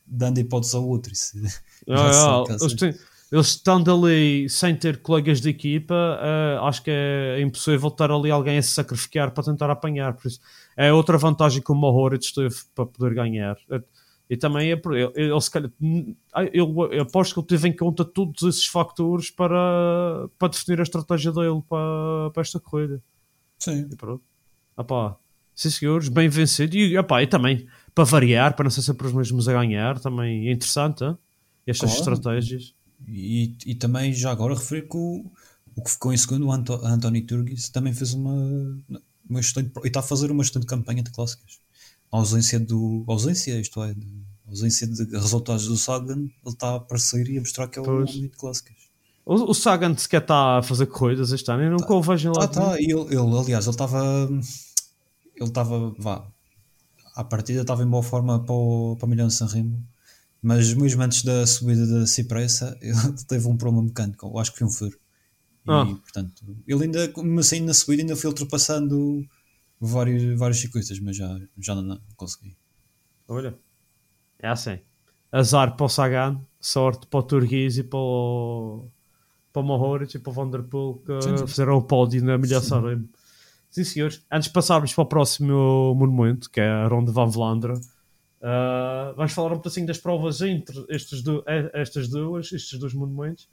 [0.07, 1.13] dando hipótese ao outro.
[1.13, 1.33] Isso,
[1.89, 2.95] sabe que é
[3.31, 8.31] eles, estando ali sem ter colegas de equipa, ah, acho que é impossível estar ali
[8.31, 10.15] alguém a se sacrificar para tentar apanhar.
[10.15, 10.41] Por isso,
[10.77, 13.57] é outra vantagem que o Moritz teve para poder ganhar.
[13.71, 13.83] Eh,
[14.31, 15.71] E também é ele, ele, se calhar,
[16.53, 20.85] eu, eu aposto que ele teve em conta todos esses fatores para, para definir a
[20.85, 23.03] estratégia dele para, para esta corrida.
[23.59, 23.89] Sim.
[23.93, 24.23] E pronto.
[24.77, 25.17] Opá,
[25.55, 26.77] sim senhores, bem vencido.
[26.77, 30.49] E, opá, e também, para variar, para não ser sempre os mesmos a ganhar, também
[30.49, 31.19] é interessante, hein?
[31.67, 32.15] estas Claro.
[32.15, 32.75] estratégias.
[33.07, 35.25] E, e também já agora referir que o,
[35.75, 38.33] o que ficou em segundo, o Anto, Anthony Turgis, também fez uma,
[39.29, 41.59] uma excelente, e está a fazer uma excelente campanha de clássicas.
[42.13, 43.05] A ausência do.
[43.09, 44.07] a ausência, isto é, de,
[44.49, 48.11] ausência de resultados do Sagan, ele está a aparecer e a mostrar que é Pois.
[48.11, 48.77] homem de clássicas.
[49.25, 52.33] O, o Sagan sequer está a fazer corridas este ano, eu nunca o vejo em
[52.37, 52.49] Ah, nenhum.
[52.53, 54.29] tá, e ele, ele, aliás, ele estava.
[55.37, 56.27] Ele estava, vá,
[57.15, 59.83] à partida estava em boa forma para o, para o Milhão de San Remo,
[60.43, 62.97] mas mesmo antes da subida da Cipressa, ele
[63.29, 64.97] teve um problema mecânico, eu acho que foi um furo.
[65.67, 65.85] E, Ah.
[65.85, 69.25] portanto, ele ainda, mesmo assim, na subida, ainda foi ultrapassando
[69.81, 72.57] vários, vários ciclistas, mas já, já não, não consegui.
[73.29, 73.55] Olha,
[74.39, 74.79] é assim.
[75.31, 78.89] Azar para o Sagan, sorte para o Turguiz e para o,
[79.53, 81.47] para o Mohoric e para o Vanderpool que Sim, sim.
[81.47, 83.09] fizeram o pódio na Milha Sanremo.
[83.71, 84.25] Sim, senhores.
[84.33, 87.81] Antes de passarmos para o próximo monumento, que é a Ronde van Vlaanderen,
[88.43, 92.95] ah, vamos falar um pedacinho das provas entre estes do- eh, estas duas, estes dois
[92.95, 93.49] monumentos.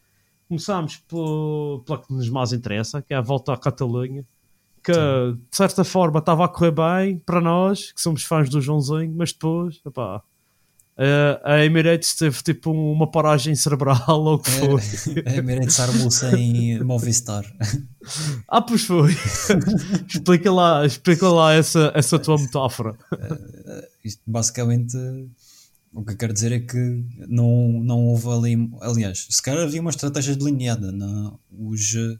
[0.48, 4.26] Começamos pelo, pela que nos mais interessa, que é a volta à Catalunha,
[4.84, 9.14] que de certa forma estava a correr bem para nós, que somos fãs do Joãozinho,
[9.16, 10.22] mas depois, epá,
[10.98, 15.24] eh, a Emirates teve tipo uma paragem cerebral ou o que foi.
[15.26, 17.46] É Emirates armou sem Movistar.
[18.48, 19.12] Ah, pois foi.
[20.08, 22.98] explica lá, explica lá essa, essa tua metáfora.
[24.02, 24.96] Isto basicamente
[25.94, 28.70] o que eu quero dizer é que não, não houve ali.
[28.82, 30.92] Aliás, se calhar havia uma estratégia delineada.
[30.92, 32.18] Não, os, eh,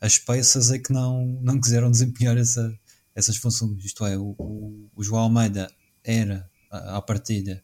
[0.00, 2.76] as peças é que não, não quiseram desempenhar essa,
[3.14, 3.84] essas funções.
[3.84, 5.70] Isto é, o, o, o João Almeida
[6.02, 7.62] era, à partida,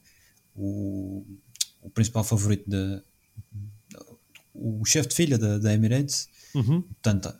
[0.56, 1.24] o,
[1.82, 3.02] o principal favorito da.
[4.54, 6.80] O chefe de filha da, da Emirates, Uhum.
[6.80, 7.34] portanto,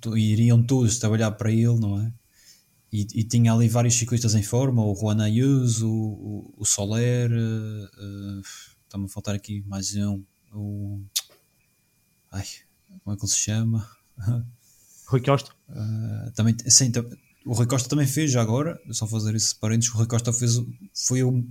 [0.00, 2.12] tu- iriam todos trabalhar para ele, não é?
[2.92, 7.88] E, e tinha ali vários ciclistas em forma, o Juan Ayuso, o, o, Soler, eh,
[7.98, 8.40] eh,
[8.84, 11.00] está-me a faltar aqui mais um, o...
[12.30, 12.44] Ai,
[13.02, 13.90] como é que ele se chama?
[15.08, 15.50] Rui Costa.
[15.68, 16.92] Uh, também, sim,
[17.44, 20.52] o Rui Costa também fez já agora, só fazer esse parênteses, o Rui Costa fez,
[20.94, 21.44] foi o,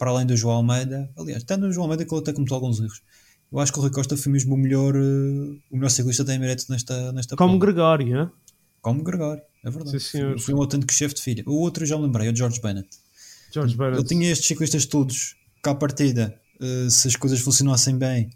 [0.00, 2.80] para além do João Almeida, aliás, até no João Almeida que ele até cometeu alguns
[2.80, 3.02] erros,
[3.52, 6.34] eu acho que o Rui Costa foi mesmo o melhor, eh, o melhor ciclista da
[6.34, 7.66] Emirates nesta, nesta Como prova.
[7.66, 8.30] Gregório, hein?
[8.80, 9.90] Como Gregório, é verdade.
[9.90, 10.40] Sim, senhor.
[10.40, 11.44] Foi, um autêntico chefe de filha.
[11.46, 12.88] O outro eu já me lembrei, é o George Bennett.
[13.52, 14.08] George Ele Bennett.
[14.08, 18.30] tinha estes ciclistas todos, cá à partida, eh, se as coisas funcionassem bem.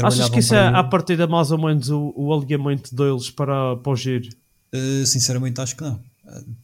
[0.00, 3.92] Achas que isso é, à partida, mais ou menos o, o alinhamento deles para, para
[3.92, 4.28] o giro?
[4.72, 6.00] Uh, sinceramente acho que não.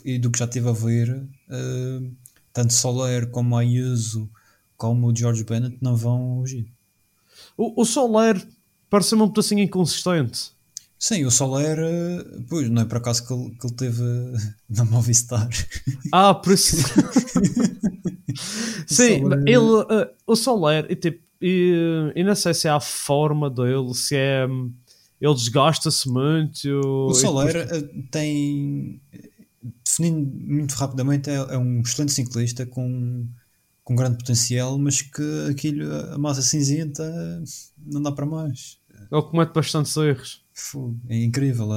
[0.05, 1.11] E do que já estive a ver,
[1.49, 2.15] uh,
[2.55, 4.31] tanto Soler como Ayuso
[4.77, 6.67] como o George Bennett não vão agir.
[7.57, 8.43] O, o Soler
[8.89, 10.53] parece-me um pedacinho inconsistente.
[10.99, 14.03] Sim, o Soler, uh, pois, não é por acaso que ele, que ele teve
[14.71, 15.49] na Movistar.
[16.13, 16.77] Ah, por isso.
[18.87, 22.81] Sim, Soler- ele, uh, o Soler, e, tipo, e, e não sei se é a
[22.81, 24.47] forma dele, se é.
[24.47, 24.73] hum,
[25.21, 26.69] Ele desgasta-se muito.
[27.09, 29.01] O Soler depois- uh, tem,
[29.85, 33.27] definindo muito rapidamente, é, é um excelente ciclista com,
[33.85, 37.05] com grande potencial, mas que aquilo, a massa cinzenta,
[37.79, 38.79] não dá para mais.
[39.13, 40.43] ele comete bastantes erros.
[41.09, 41.69] É incrível.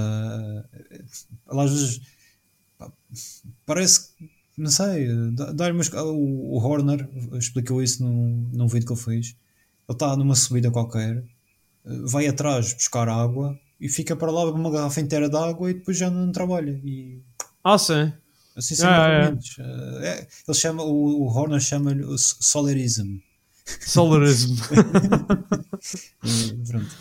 [1.48, 2.02] às vezes
[3.65, 5.08] parece que não sei.
[5.34, 9.28] dá- dá mas o, o Horner explicou isso num, num vídeo que ele fez.
[9.88, 11.24] Ele está numa subida qualquer,
[11.86, 15.76] vai atrás buscar água e fica para lá com uma garrafa inteira de água e
[15.76, 16.82] depois já não trabalha.
[16.84, 17.22] E
[17.73, 18.12] Ah, sim.
[18.56, 19.27] assim são Ah, é.
[19.60, 23.17] Ah, é, ele chama, o, o Horner chama-lhe o s- solerism.
[23.82, 24.56] Solarismo.
[26.23, 26.95] E pronto.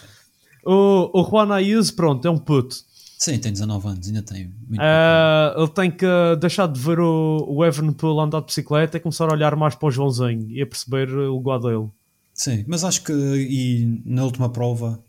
[0.64, 2.76] o, o Juan Ayuso, pronto, é um puto.
[3.18, 4.52] Sim, tem 19 anos, ainda tem.
[4.79, 6.07] Ah, ele tem que
[6.40, 9.87] deixar de ver o, o Evanpool andar de bicicleta e começar a olhar mais para
[9.88, 11.88] o Joãozinho e a perceber o lugar dele.
[12.35, 15.02] Sim, mas acho que e na última prova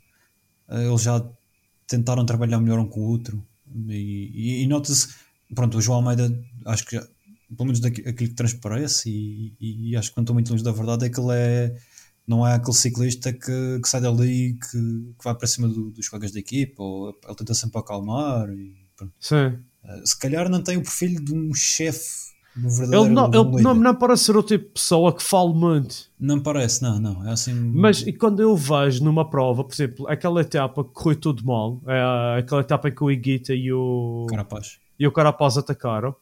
[0.70, 1.22] eh, eles já
[1.86, 3.44] tentaram trabalhar melhor um com o outro
[3.90, 5.10] e, e- e nota-se,
[5.56, 6.32] pronto, o João Almeida
[6.66, 7.00] acho que
[7.56, 9.56] pelo menos aquilo que transparece e,
[9.92, 11.76] e- acho que não estou muito longe da verdade é que ele é
[12.28, 14.70] não é aquele ciclista que, que sai dali que,
[15.18, 18.76] que vai para cima do- dos colegas da equipa ou ele tenta sempre acalmar e.
[19.20, 19.58] Sim.
[19.86, 23.62] Eh, se calhar não tem o perfil de um chefe do verdadeiro Ele, não, ele
[23.64, 25.96] não, não parece ser o tipo de pessoa que fala muito.
[26.20, 30.08] Não parece, não, não, é assim Mas e quando eu vejo numa prova, por exemplo,
[30.10, 34.26] aquela etapa que correu tudo mal, é aquela etapa em que o Iguita e o,
[34.30, 36.16] carapaz e o Carapaz atacaram,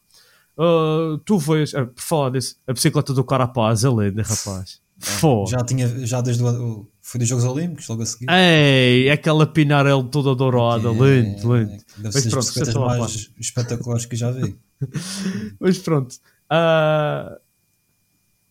[0.58, 4.84] ah, tu vês, ah, por falar disso, a bicicleta do Carapaz é linda, rapaz.
[4.98, 5.52] Foda.
[5.52, 8.28] Já tinha, já desde o, foi dos Jogos Olímpicos, logo a seguir.
[8.30, 11.84] Ei, aquela pinarela toda dourada, É, lindo, lindo.
[11.98, 14.58] Deve Mas ser pronto, as mais espetaculares que já vi.
[15.60, 16.16] Mas pronto.
[16.50, 17.38] Ah,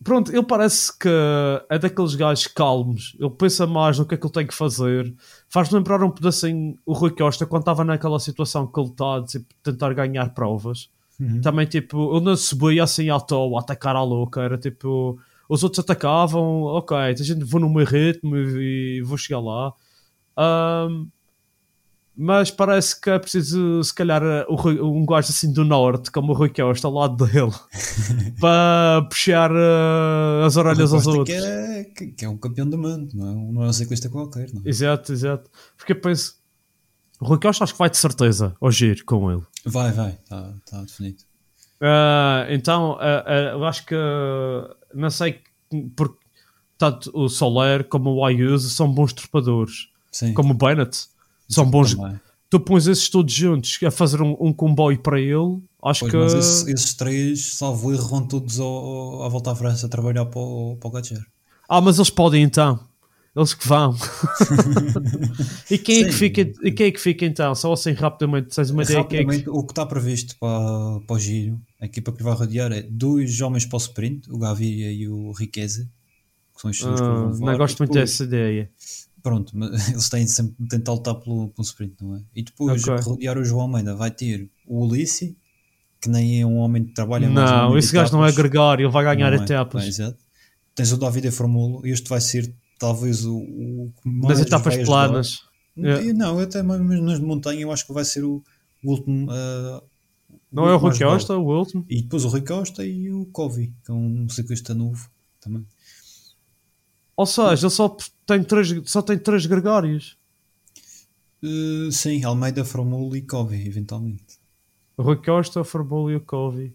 [0.05, 1.09] pronto, ele parece que
[1.67, 3.17] é daqueles gajos calmos.
[3.19, 5.13] Ele pensa mais no que é que ele tem que fazer.
[5.49, 9.47] Faz-me lembrar um pedacinho o Rui Costa quando estava naquela situação que ele está tipo,
[9.63, 10.89] tentar ganhar provas.
[11.19, 11.41] Uhum.
[11.41, 14.41] Também, tipo, ele não subia assim à toa, a atacar à louca.
[14.41, 19.39] Era tipo, os outros atacavam, ok, a gente vou no meu ritmo e, vou chegar
[19.39, 19.73] lá.
[20.37, 21.07] Ahm,
[22.17, 26.35] mas parece que é preciso, se calhar, Rui- um gajo assim do norte, como o
[26.35, 27.51] Rui Costa, ao lado dele,
[28.39, 31.45] para puxar eh, as orelhas aos Costa que outros.
[31.45, 34.51] é, que, é um campeão do mundo, não é não é um ciclista qualquer.
[34.53, 34.69] Não é?
[34.69, 35.49] Exato, exato.
[35.77, 36.35] Porque eu penso,
[37.19, 39.43] o Rui Costa acho que vai de certeza ao giro com ele.
[39.65, 41.17] Vai, vai, está tá definido.
[41.81, 43.95] Ah, então, ah, eu acho que
[44.93, 45.41] não sei
[45.95, 46.17] porque
[46.77, 51.07] tanto o Soler como o Ayuso são bons trepadores, Sim, como o Bennett
[51.47, 51.95] são bons.
[51.95, 52.19] também.
[52.49, 56.17] Tu pões esses todos juntos a fazer um, um comboio para ele, acho Pois, que
[56.17, 60.25] mas esse- esses três, salvo erro, vão todos ao, à volta à França a trabalhar
[60.25, 61.25] para o, para o Gatcher.
[61.67, 62.79] ah, mas eles podem então,
[63.35, 63.95] eles que vão.
[65.69, 66.41] e quem é que fica?
[66.63, 67.53] E quem é que fica então?
[67.55, 70.99] Só assim rapidamente, tens uma ideia quem é que Rapidamente, o que está previsto para,
[71.05, 74.37] para o giro, a equipa que vai rodear é dois homens para o sprint, o
[74.37, 75.89] Gaviria e o Riqueza,
[76.55, 77.51] que são os que Ah, vão voar.
[77.51, 78.69] não gosto muito dessa ideia.
[79.25, 82.21] Pronto, mas eles têm sempre de tentar lutar pelo, pelo sprint, não é?
[82.35, 82.93] E depois, Ok.
[82.93, 85.35] a rodear o João Almeida, vai ter o Ulissi,
[85.99, 88.35] que nem é um homem que trabalha no Não, esse gajo não é etapas.
[88.37, 89.43] gregário, ele vai ganhar Não é?
[89.43, 89.81] etapas.
[89.81, 90.19] Bem, exato.
[90.75, 95.39] Tens o David Formulo, este vai ser talvez o, o mais etapas planas.
[95.75, 96.03] É.
[96.03, 98.43] E Não, até mesmo nas de montanha eu acho que vai ser o,
[98.83, 99.27] o último.
[99.31, 99.81] ah,
[100.51, 100.95] Não é o Rui.
[100.99, 101.83] Costa, o último?
[101.89, 105.09] E depois o Rui Costa e o Covey, que é um ciclista novo
[105.41, 105.65] também.
[107.17, 110.17] Ou seja, ele só tem três, só tem três gregários.
[111.43, 114.39] Uh, sim, Almeida, Formulo e Covey, eventualmente.
[114.97, 116.73] O Rui Costa, o Forbulo e o Covey.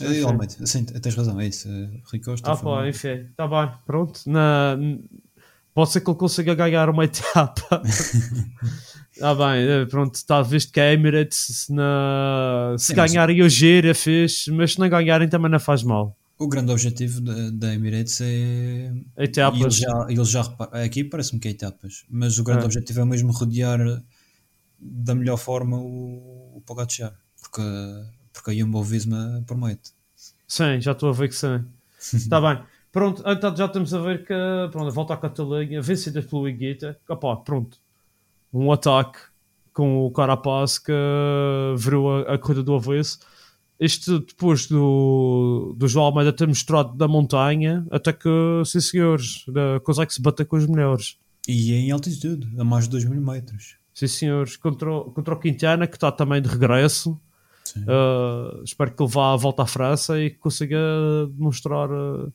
[0.00, 0.24] Eh, Ok.
[0.24, 1.68] Almeida, sim, tens razão, é isso.
[1.68, 2.82] uh, Rui Costa, Ah, Formulo.
[2.82, 4.20] pá, enfim, está bem, pronto.
[4.26, 4.78] Na,
[5.74, 7.82] pode ser que ele consiga ganhar uma etapa.
[9.20, 13.42] Ah, bem, eh, pronto, está visto que a Emirates, se, na, se Sim, mas- ganharem
[13.42, 16.16] o giro é fixe, mas se não ganharem também não faz mal.
[16.38, 18.92] O grande objetivo da, da Emirates é.
[19.16, 19.58] Etapas.
[19.58, 20.42] E eles já, eles já
[20.84, 22.66] aqui parece-me que é etapas, mas o grande É.
[22.66, 23.80] objetivo é mesmo rodear
[24.78, 27.62] da melhor forma o, o Pogacar, porque,
[28.32, 29.90] porque a Jumbo Visma promete.
[30.46, 31.64] Sim, já estou a ver que sim.
[31.98, 32.62] Está bem.
[32.92, 34.34] Pronto, então já estamos a ver que
[34.70, 36.96] pronto, a volta à Catalunha, vencidas pelo Iguita.
[37.08, 37.78] Opá, pronto.
[38.52, 39.18] Um ataque
[39.72, 40.92] com o Carapaz que
[41.76, 43.18] virou a, a corrida do avesso.
[43.80, 48.28] Isto depois do, do João Almeida ter mostrado da montanha, até que,
[48.64, 49.44] sim senhores,
[49.84, 51.16] consegue se bater com os melhores.
[51.46, 53.76] E em altitude, a mais de 2 mil metros.
[53.94, 57.18] Sim senhores, contra, o- contra o Quintana, que está também de regresso.
[57.76, 60.78] Uh, espero que ele vá à volta à França e que consiga
[61.30, 62.32] demonstrar uh,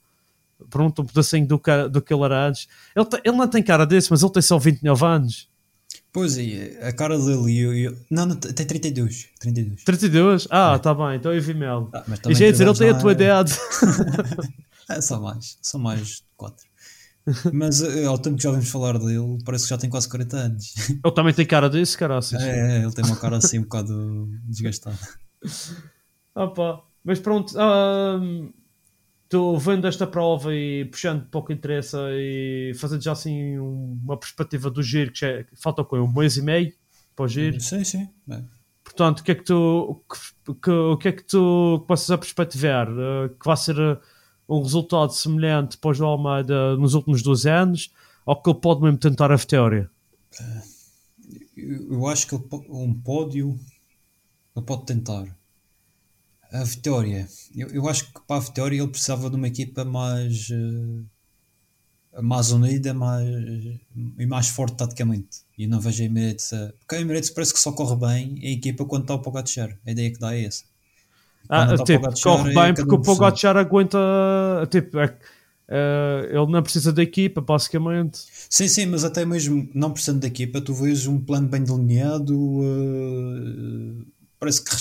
[0.69, 2.67] pronto, um pedacinho do que, do que ele era antes.
[2.95, 5.49] Ele, tem- ele não tem cara desse, mas ele tem só 29 anos.
[6.13, 9.30] Pois é, a cara dele e eu, eu- Não, não, tem 32.
[9.39, 9.84] 32.
[9.84, 10.47] 32?
[10.52, 11.89] Ah, tá bem, então eu vi mel.
[11.91, 13.54] Ah, e já ia dizer, ele tem a tua é- idade.
[14.89, 16.65] É, são mais, são mais 4.
[17.54, 20.36] Mas eh, ao tempo que já ouvimos falar dele, parece que já tem quase 40
[20.36, 20.73] anos.
[20.89, 22.41] ele também tem cara desse, caraças.
[22.43, 24.97] É, ele tem uma cara assim um bocado desgastada.
[26.36, 26.82] Ah, pá.
[27.04, 28.49] Mas pronto, ahm,
[29.34, 34.69] tu vendo esta prova e puxando pouco interessa e fazendo já assim um- uma perspectiva
[34.69, 35.96] do giro, que já falta quê?
[35.96, 36.72] Um mês e meio
[37.15, 37.60] para o giro.
[37.60, 38.08] Sim, sim.
[38.30, 38.43] É.
[38.84, 40.04] Portanto, o que é que tu,
[40.46, 42.88] que, que- o que é que tu passas a perspectivar?
[42.89, 43.98] Eh, que vai ser eh,
[44.48, 47.91] um resultado semelhante para o João Almeida nos últimos 12 anos
[48.26, 49.89] ou que ele pode mesmo tentar a vitória?
[51.58, 53.58] Eu, eu acho que ele um pódio
[54.56, 55.26] ele pode tentar.
[56.53, 57.27] A vitória.
[57.55, 61.01] Eu, eu acho que para a vitória ele precisava de uma equipa mais eh,
[62.21, 63.27] mais unida mais,
[64.19, 65.39] e mais forte taticamente.
[65.57, 66.51] E não vejo a Emirates.
[66.79, 69.77] Porque a Emirates parece que só corre bem a equipa quando está o Pogacar.
[69.85, 70.63] A ideia que dá é essa.
[71.49, 72.99] Ah, tipo, corre é bem porque o.
[72.99, 73.97] Pogacar aguenta.
[74.69, 75.17] Tipo, é-
[75.67, 78.19] é, ele não precisa da equipa, basicamente.
[78.49, 82.35] Sim, sim, mas até mesmo não precisando da equipa, tu vês um plano bem delineado.
[82.63, 84.05] eh,
[84.39, 84.71] parece que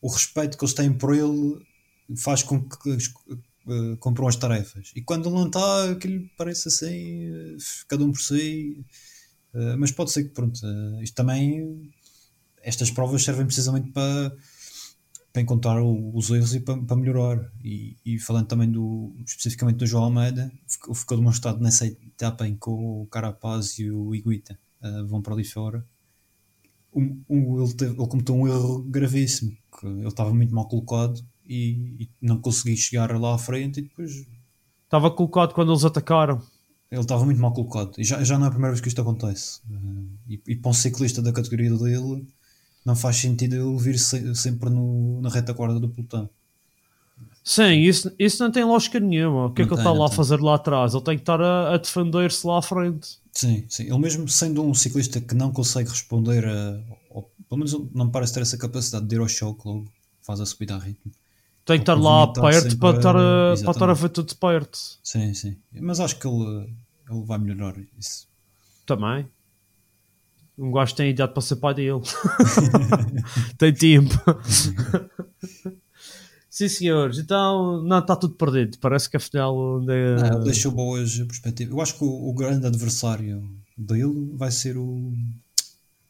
[0.00, 1.64] o respeito que eles têm por ele
[2.16, 3.12] faz com que eles
[3.68, 4.92] eh, cumpram as tarefas.
[4.94, 7.56] E quando ele não está, aquilo parece assim, eh,
[7.88, 8.84] cada um por si.
[9.54, 10.60] Eh, mas pode ser que, pronto,
[11.02, 11.90] isto também.
[12.62, 14.36] Estas provas servem precisamente para,
[15.32, 17.52] para encontrar o- os erros e para, para melhorar.
[17.64, 22.56] E, e falando também do, especificamente do João Almeida, ficou, ficou demonstrado nessa etapa em
[22.56, 24.58] que o Carapaz e o Iguita
[25.08, 25.84] vão para ali fora.
[26.94, 31.20] Um, um- ele, teve- ele cometeu um erro gravíssimo, que ele estava muito mal colocado
[31.48, 34.26] e, e não conseguia chegar lá à frente e depois
[34.84, 36.40] Estava colocado quando eles atacaram.
[36.90, 37.92] ele estava muito mal colocado.
[37.98, 39.60] E já, já não é a primeira vez que isto acontece.
[39.70, 42.24] Eh, e, e para um ciclista da categoria dele,
[42.84, 46.30] não faz sentido ele vir se- sempre no, na retaguarda do pelotão.
[47.42, 49.46] Sim, isso, isso não tem lógica nenhuma.
[49.46, 50.94] O que é Não que ele está lá a fazer lá atrás?
[50.94, 53.18] Ele tem que estar a, a defender-se lá à frente.
[53.32, 53.84] Sim, sim.
[53.84, 56.80] Ele mesmo sendo um ciclista que não consegue responder a.
[57.48, 59.90] pelo menos não me parece ter essa capacidade de ir ao choque logo,
[60.22, 61.12] faz a subida a ritmo.
[61.64, 64.78] Tem que estar lá perto para estar, a, para estar a ver tudo de perto.
[65.02, 65.56] Sim, sim.
[65.72, 66.72] Mas acho que ele,
[67.10, 68.28] ele vai melhorar isso.
[68.86, 69.28] Também.
[70.56, 72.00] Um gajo tem idade para ser pai dele.
[73.58, 74.14] tem tempo.
[76.48, 77.18] Sim, senhores.
[77.18, 78.78] Então, não está tudo perdido.
[78.78, 79.78] Parece que afinal.
[79.82, 81.74] né, Não, ele deixou boas perspectivas.
[81.74, 85.12] Eu acho que o, o grande adversário dele vai ser o,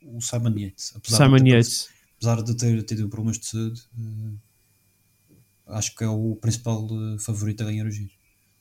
[0.06, 0.94] o Simon Yates.
[0.96, 1.88] Apesar Simon de ter, Yates.
[2.16, 5.34] Apesar de ter tido problemas de saúde, eh,
[5.68, 8.10] acho que é o principal eh, favorito a ganhar o giro.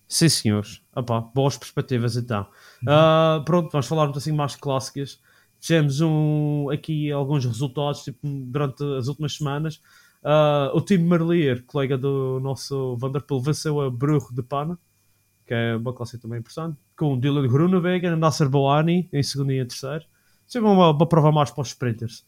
[0.08, 0.82] Sim, senhores.
[0.96, 2.48] Opa, boas perspectivas então.
[2.88, 5.20] Ah, pronto, vamos falar assim mais clássicas.
[5.60, 9.82] Tivemos um, aqui alguns resultados tipo, durante as últimas semanas.
[10.24, 14.78] Ah, o time Merlier, colega do nosso Vanderpool, venceu a Brugge de Pana,
[15.46, 19.66] que é uma classe também interessante, com Dylan Groenewegen, Nasser Boani em segundo e em
[19.66, 20.06] terceiro.
[20.48, 22.26] Isso é uma, uma prova mais para os sprinters.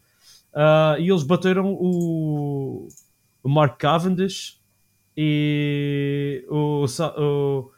[0.54, 2.88] Ah, e eles bateram o,
[3.44, 4.60] o Mark Cavendish
[5.16, 7.72] e o, o,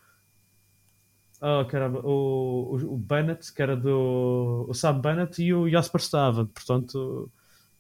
[1.42, 6.46] ah, caramba, o, o, Bennett, que era do o Sam Bennett e o Jasper Staven,
[6.48, 7.32] portanto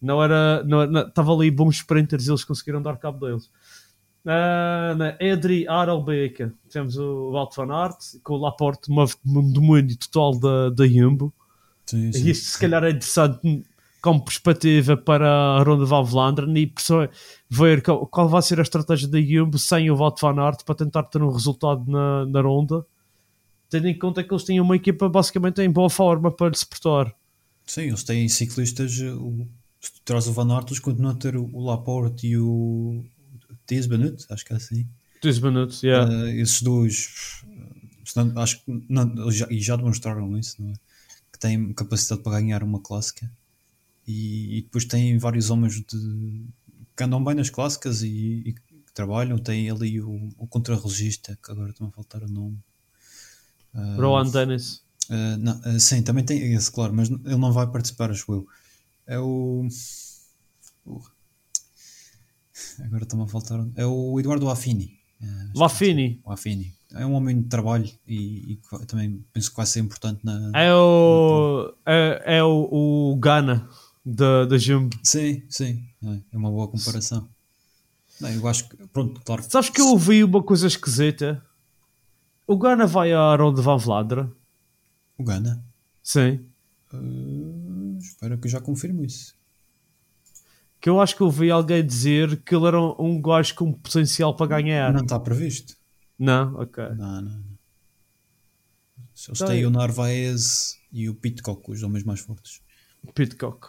[0.01, 3.51] não era, não, não- estava ali bons sprinters e eles conseguiram dar cabo deles.
[4.25, 10.39] Ah, na Edri Aralbeca tivemos o Walt van Aert com o Laporte, um domínio total
[10.39, 11.33] da, da Jumbo.
[11.90, 13.65] Sim, E isto se calhar é interessante
[14.02, 16.73] como perspectiva para a Ronda Van Vlaanderen e
[17.50, 20.75] ver qual, qual vai ser a estratégia da Jumbo sem o Wout van Aert para
[20.75, 22.85] tentar ter um resultado na, na ronda
[23.69, 27.13] tendo em conta que eles têm uma equipa basicamente em boa forma para se portar
[27.69, 29.00] Sim, eles têm ciclistas.
[29.00, 29.48] eh, O,
[29.79, 33.06] se tu traz o Van Aert, eles continuam a ter o, Laporte e o
[33.67, 34.87] Thies Benut, acho que é assim.
[35.21, 36.12] 2 minutos, yeah.
[36.12, 37.44] Eh, esses dois,
[38.04, 40.73] portanto, acho que não, já, e já demonstraram isso, não é?
[41.40, 43.31] Que têm capacidade para ganhar uma clássica
[44.06, 46.46] e, e depois têm vários homens de,
[46.96, 49.37] que andam bem nas clássicas e, e que trabalham.
[49.37, 52.58] Tem ali o, o contrarregista, que agora estão a faltar o nome.
[53.73, 54.81] Ah, Rowan Dennis.
[55.10, 58.48] ah, não, ah, sim, também tem esse, claro, mas ele não vai participar, acho eu.
[59.08, 59.67] É o.
[60.85, 61.02] o-
[62.83, 63.65] Agora está-me a faltar.
[63.75, 65.00] É o Eduardo Affini.
[65.56, 66.19] Lafini.
[66.25, 66.73] o Affini.
[66.96, 70.52] É um homem de trabalho e, e também penso que vai ser importante na.
[70.56, 71.73] É o.
[71.85, 73.69] É, é o, o Ghana
[74.04, 74.98] da, da Jumbo.
[75.04, 75.83] Sim, sim.
[76.04, 77.29] É é uma boa comparação.
[78.19, 78.75] Não, eu acho que.
[78.87, 79.44] Pronto, claro.
[79.48, 81.44] Sabes que eu ouvi uma coisa esquisita?
[82.48, 84.31] O Ghana vai à Ronde van Vlaanderen?
[85.17, 85.63] O Gana.
[86.02, 86.40] Sim.
[86.92, 89.35] Uh, espero que eu já confirme isso.
[90.81, 94.48] Que eu acho que ouvi alguém dizer que ele era um gajo com potencial para
[94.48, 94.92] ganhar.
[94.92, 95.75] Não está previsto.
[96.19, 96.53] Não?
[96.55, 96.83] Ok.
[96.97, 97.43] Não, não, não.
[99.13, 102.61] Só Então, tem eu- o Narvaez e o Pitcock, os homens mais fortes.
[103.15, 103.67] Pitcock.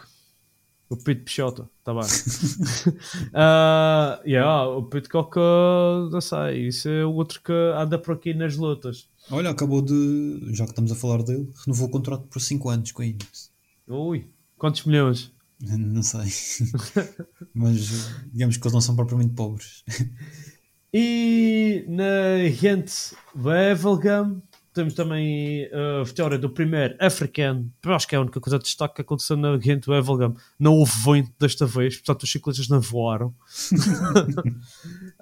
[0.89, 2.03] O Pit Pichota, tá bem.
[3.33, 8.33] Ah, yeah, o Pitcock, ah, não sei, isso é o outro que anda por aqui
[8.33, 9.07] nas lutas.
[9.29, 10.49] Olha, acabou de.
[10.53, 13.51] Já que estamos a falar dele, renovou o contrato por 5 anos com a Ineos.
[13.87, 14.27] Ui,
[14.57, 15.31] quantos milhões?
[15.61, 16.27] Não sei.
[17.53, 19.83] Mas uh, digamos que eles não são propriamente pobres.
[20.93, 24.41] E na Gente Wevelgem
[24.73, 27.69] temos também a vitória do primeiro africano.
[27.83, 30.33] Eu acho que é a única coisa de destaque que aconteceu na Gente Wevelgem.
[30.59, 33.33] Não houve vento desta vez, portanto os ciclistas não voaram.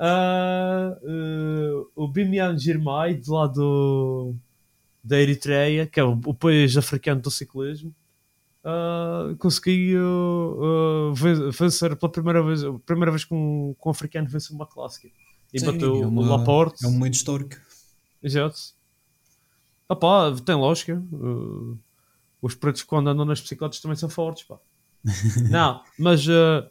[0.01, 4.33] Ah, eh, o Bimian Girmay, de lá do,
[5.03, 7.93] da Eritreia, que é o, o país africano do ciclismo,
[8.63, 14.29] ah, conseguiu ven- vencer pela primeira vez, a primeira vez que um, que um africano
[14.29, 15.09] venceu uma clássica.
[15.53, 16.85] E Sim, bateu é o uma- Laporte.
[16.85, 17.55] É um momento histórico.
[18.21, 18.57] Exato.
[19.87, 21.01] Ah pá, tem lógica.
[21.11, 21.77] Uh,
[22.41, 24.57] os pretos quando andam nas bicicletas também são fortes, pá.
[25.49, 26.63] não, mas uh,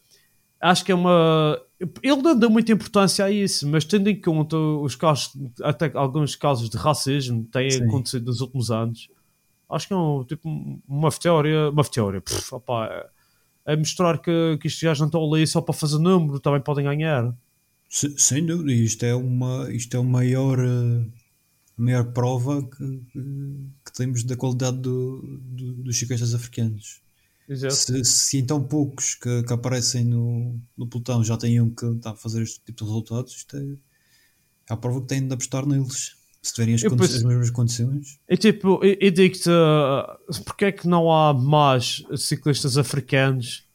[0.61, 1.61] acho que é uma.
[2.03, 6.37] Ele não dá muita importância a isso, mas tendo em conta os casos, até alguns
[6.37, 7.85] casos de racismo que têm Sim.
[7.85, 9.09] acontecido nos últimos anos,
[9.71, 10.49] acho que é um, tipo
[10.89, 15.25] uma teoria, uma teoria, pff, opá, é, é mostrar que, que estes gajos não estão
[15.33, 17.33] ali só para fazer número, também podem ganhar.
[17.89, 21.07] Se- sem dúvida, isto é uma isto é o maior eh,
[21.79, 27.01] a maior prova que, que- temos da qualidade do- do- dos ciclistas africanos.
[27.49, 27.75] Exato.
[27.75, 32.11] Se, se então poucos que, que aparecem no, no pelotão já têm um que está
[32.11, 35.67] a fazer este tipo de resultados, isto é, é a prova que têm de apostar
[35.67, 36.17] neles.
[36.43, 38.21] Se tiverem as, penso- as mesmas condições.
[38.29, 43.67] E tipo, eu, eu digo-te, uh, porque é que não há mais ciclistas africanos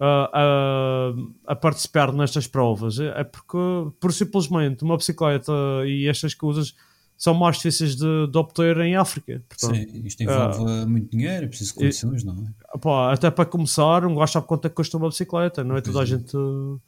[0.00, 1.12] a,
[1.46, 2.98] a participar nestas provas?
[2.98, 3.58] É é porque,
[4.00, 5.52] por simplesmente, uma bicicleta
[5.84, 6.74] e estas coisas
[7.18, 9.42] são mais difíceis de, de obter em África.
[9.46, 12.78] Portanto, Sim, isto envolve muito dinheiro, é preciso de condições, não é?
[12.78, 15.82] Pá, até para começar, um gajo sabe quanto é que custa uma bicicleta, não é?
[15.82, 16.16] Toda a Pois é.
[16.16, 16.80] gente uh,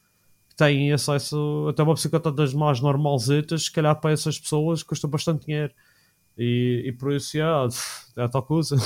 [0.49, 5.07] que tem acesso até uma bicicleta das mais normalzetas, se calhar para essas pessoas custa
[5.07, 5.75] bastante dinheiro.
[6.37, 7.69] E, e por isso, yeah,
[8.17, 8.77] é tal coisa.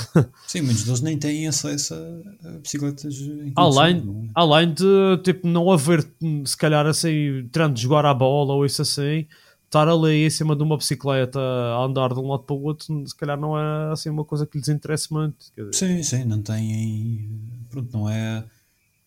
[0.47, 3.15] Sim, muitos deles nem têm acesso a, a bicicletas
[3.55, 4.29] além, não é?
[4.35, 6.05] além de tipo, não haver,
[6.45, 9.25] se calhar, assim, treino de jogar à bola ou isso assim,
[9.65, 13.07] estar ali em cima de uma bicicleta a andar de um lado para o outro,
[13.07, 15.45] se calhar não é assim uma coisa que lhes interesse muito.
[15.55, 17.29] Quer dizer, Sim, sim, não têm.
[17.69, 18.43] Pronto, não é.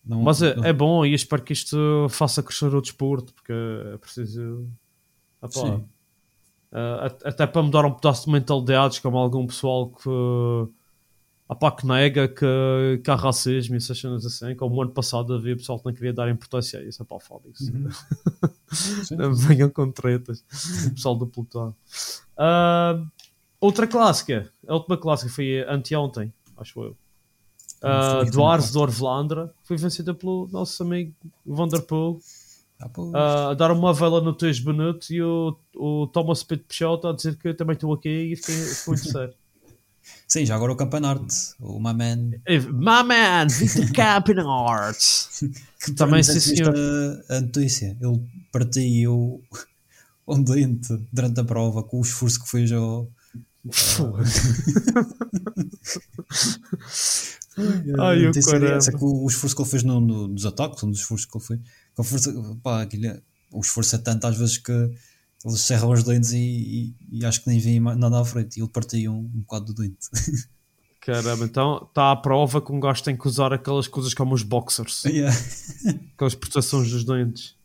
[0.03, 3.53] Não, Mas é, não- é bom e espero que isto faça crescer o desporto, porque
[3.53, 4.67] é preciso.
[5.41, 5.85] Ah, pá, Sim.
[6.71, 10.09] Ah, at- até para mudar um pedaço de mentalidades, como algum pessoal que.
[11.49, 14.91] ah, pá, que nega que, que há racismo e essas cenas assim, como o ano
[14.91, 17.01] passado havia pessoal que não queria dar importância a isso.
[17.03, 17.67] Ah, pá, fólicos.
[17.69, 17.89] Uhum.
[19.17, 20.45] Não venham com tretas.
[20.93, 21.75] Pessoal do pelotão.
[22.37, 23.03] Ah,
[23.59, 24.49] outra clássica.
[24.67, 26.95] A última clássica foi anteontem, acho eu.
[27.83, 31.11] Uh, do Ars do Orvlandra foi vencida pelo nosso amigo
[31.43, 32.19] Vanderpool
[33.13, 37.07] Ah, uh, a dar uma vela no 3 minutos e o, o Thomas Pitt Peixoto
[37.07, 38.55] a dizer que eu também estou aqui e fiquei,
[38.95, 39.33] terceiro
[40.27, 41.25] Sim, já agora o campeonato,
[41.59, 42.31] o my man.
[42.47, 44.97] Eh, My man, Victor Campeonato
[45.83, 48.21] Que Também, sim, viste A, a notícia, ele
[48.51, 49.43] partiu
[50.27, 53.07] um dente durante a prova com o esforço que fez ao.
[57.99, 58.97] Ai, a o notícia era essa, caramba.
[59.11, 61.37] que o, o esforço que ele fez no, no- nos ataques, um dos esforços que
[61.37, 61.59] ele fez.
[61.95, 62.33] Com força,
[62.63, 63.21] pá, aquilo é-
[63.51, 67.41] o esforço é tanto às vezes que eles cerram os dentes e, e- e acho
[67.43, 68.57] que nem vêm nada à frente.
[68.57, 70.07] E ele partiu um, um bocado do dente.
[71.01, 74.43] Caramba, então está à prova que um gajo tem que usar aquelas coisas como os
[74.43, 75.35] boxers Yeah.
[76.13, 77.55] aquelas proteções dos dentes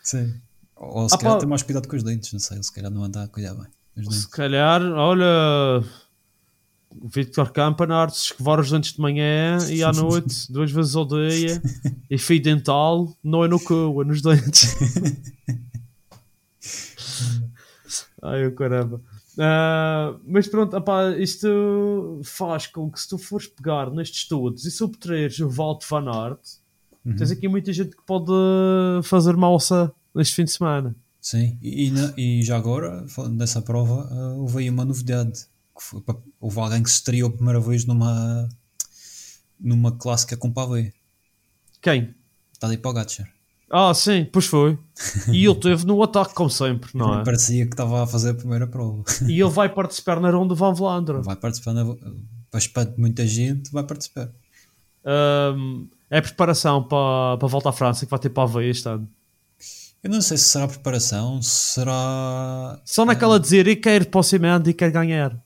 [0.00, 0.32] Sim.
[0.76, 1.40] Ou, se Ah, calhar pá.
[1.40, 3.66] tem mais cuidado com os dentes, não sei, se calhar não anda a cuidar bem.
[4.12, 5.84] Se calhar, olha,
[7.02, 11.62] Victor Campanart escovar os dentes de manhã e à noite, duas vezes ao dia,
[12.10, 14.74] e fio dental, não é no cu, é nos dentes.
[18.22, 19.00] Ai, o caramba.
[19.38, 24.70] Ah, mas pronto, opá, isto faz com que se tu fores pegar nestes estudos e
[24.70, 26.40] subtraires o Walt Van Aert,
[27.16, 28.32] tens aqui muita gente que pode
[29.02, 30.96] fazer malsa neste fim de semana.
[31.20, 35.46] Sim, e, e e já agora, falando dessa prova, ah, houve aí uma novidade.
[36.40, 38.48] Houve alguém que se estreou a primeira vez numa,
[39.58, 40.92] numa clássica com pavê.
[41.80, 42.14] Quem?
[42.58, 43.28] Tadej Pogacar.
[43.70, 44.78] Ah, sim, pois foi.
[45.32, 47.24] E ele teve no ataque, como sempre, não é?
[47.24, 49.02] Parecia que estava a fazer a primeira prova.
[49.28, 51.22] E ele vai participar na Ronda Van Vlaanderen.
[51.22, 51.84] Vai participar, na,
[52.50, 54.30] para espanto de muita gente, vai participar.
[55.04, 58.70] Ahm, é preparação para, para a volta à França, que vai ter para a veia
[58.70, 59.08] este ano.
[60.02, 62.80] Eu não sei se será preparação, se será.
[62.84, 65.36] Só naquela dizer, e quer ir para o cimento e quer ganhar.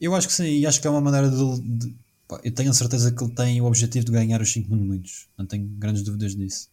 [0.00, 1.60] Eu acho que sim, e acho que é uma maneira de.
[1.60, 1.94] de-
[2.28, 5.26] pá, eu tenho a certeza que ele tem o objetivo de ganhar os 5 monumentos.
[5.38, 6.68] Não tenho grandes dúvidas disso.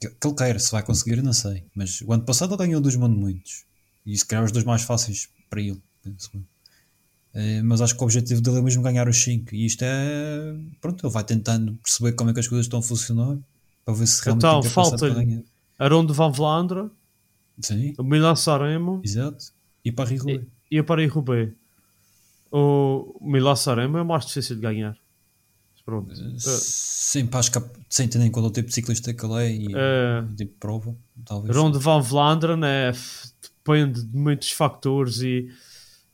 [0.00, 1.64] Que, que ele quer, se vai conseguir, não sei.
[1.74, 3.64] Mas o ano passado ele ganhou dois monumentos.
[4.04, 5.80] E se calhar os dois mais fáceis para ele.
[6.02, 6.42] penso eu.
[7.34, 9.54] Eh, mas acho que o objetivo dele é mesmo ganhar os 5.
[9.54, 10.54] E isto é.
[10.80, 13.38] Pronto, ele vai tentando perceber como é que as coisas estão a funcionar.
[13.84, 15.42] Para ver se realmente Então, tem capacidade falta-lhe- para ganhar.
[15.78, 16.90] A Ronda Van Vlaanderen,
[17.60, 19.52] Sim, o Milan Sanremo exato.
[19.84, 20.46] E para Roubaix.
[20.70, 21.52] e a Paris-Roubaix.
[22.52, 24.96] O Milan Sanremo é mais difícil de ganhar.
[25.84, 26.12] Pronto.
[26.38, 27.58] Sim, pá, acho que
[27.90, 30.20] sem ter em conta o tipo de ciclista que ele é e É.
[30.20, 31.56] o tipo de prova, talvez.
[31.56, 32.92] Ronde Van Vlaanderen é,
[33.64, 35.48] depende de muitos fatores e,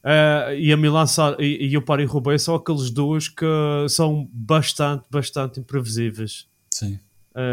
[0.02, 1.04] eh, e a Milan
[1.38, 3.44] e, e o Paris-Roubaix são aqueles dois que
[3.90, 6.46] são bastante, bastante imprevisíveis.
[6.70, 6.98] Sim.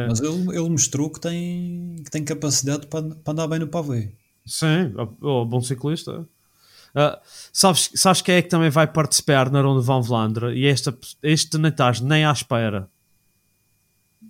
[0.08, 4.12] Mas ele, ele mostrou que tem, que tem capacidade para, para andar bem no pavê.
[4.46, 6.28] sim, oh, oh, bom ciclista.
[6.96, 7.22] Ah,
[7.52, 11.58] sabes, sabes quem é que também vai participar na Ronde Van Vlaanderen e esta, este
[11.58, 12.90] nem estás nem à espera.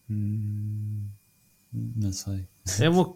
[0.09, 2.47] Não sei.
[2.79, 3.13] É uma,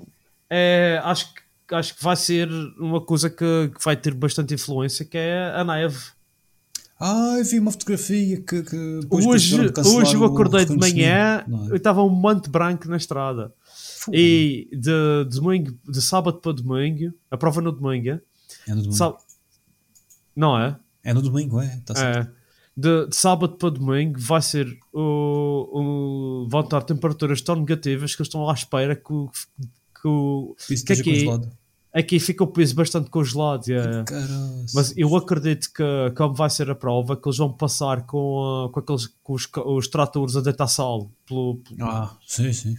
[0.50, 2.48] é, acho, que, acho que vai ser
[2.78, 6.00] uma coisa que, que vai ter bastante influência que é a neve.
[7.00, 8.62] Ah, eu vi uma fotografia que.
[8.62, 11.72] que hoje, de hoje eu acordei de manhã, não é?
[11.72, 13.54] eu estava um monte branco na estrada.
[14.12, 18.20] E de, de, domingo, de sábado para domingo, a prova no domingo,
[18.68, 18.96] É no domingo.
[20.40, 20.76] Não é?
[21.04, 21.80] É no domingo, é.
[21.86, 22.30] Tá certo.
[22.36, 22.40] É.
[22.78, 28.22] De, de sábado para domingo vai ser o, o- vão estar temperaturas tão negativas que
[28.22, 29.30] eles estão à espera que, o-
[30.02, 31.52] que, o- que aqui, congelado.
[31.94, 33.64] aqui fica o peso bastante congelado.
[33.70, 34.06] é.
[34.74, 35.84] Mas eu acredito que,
[36.16, 39.88] como vai ser a prova, que eles vão passar com, com, aqueles, com os, os
[39.90, 42.78] tratores a deitar sal pelo, pelo- Ah, sim, sim.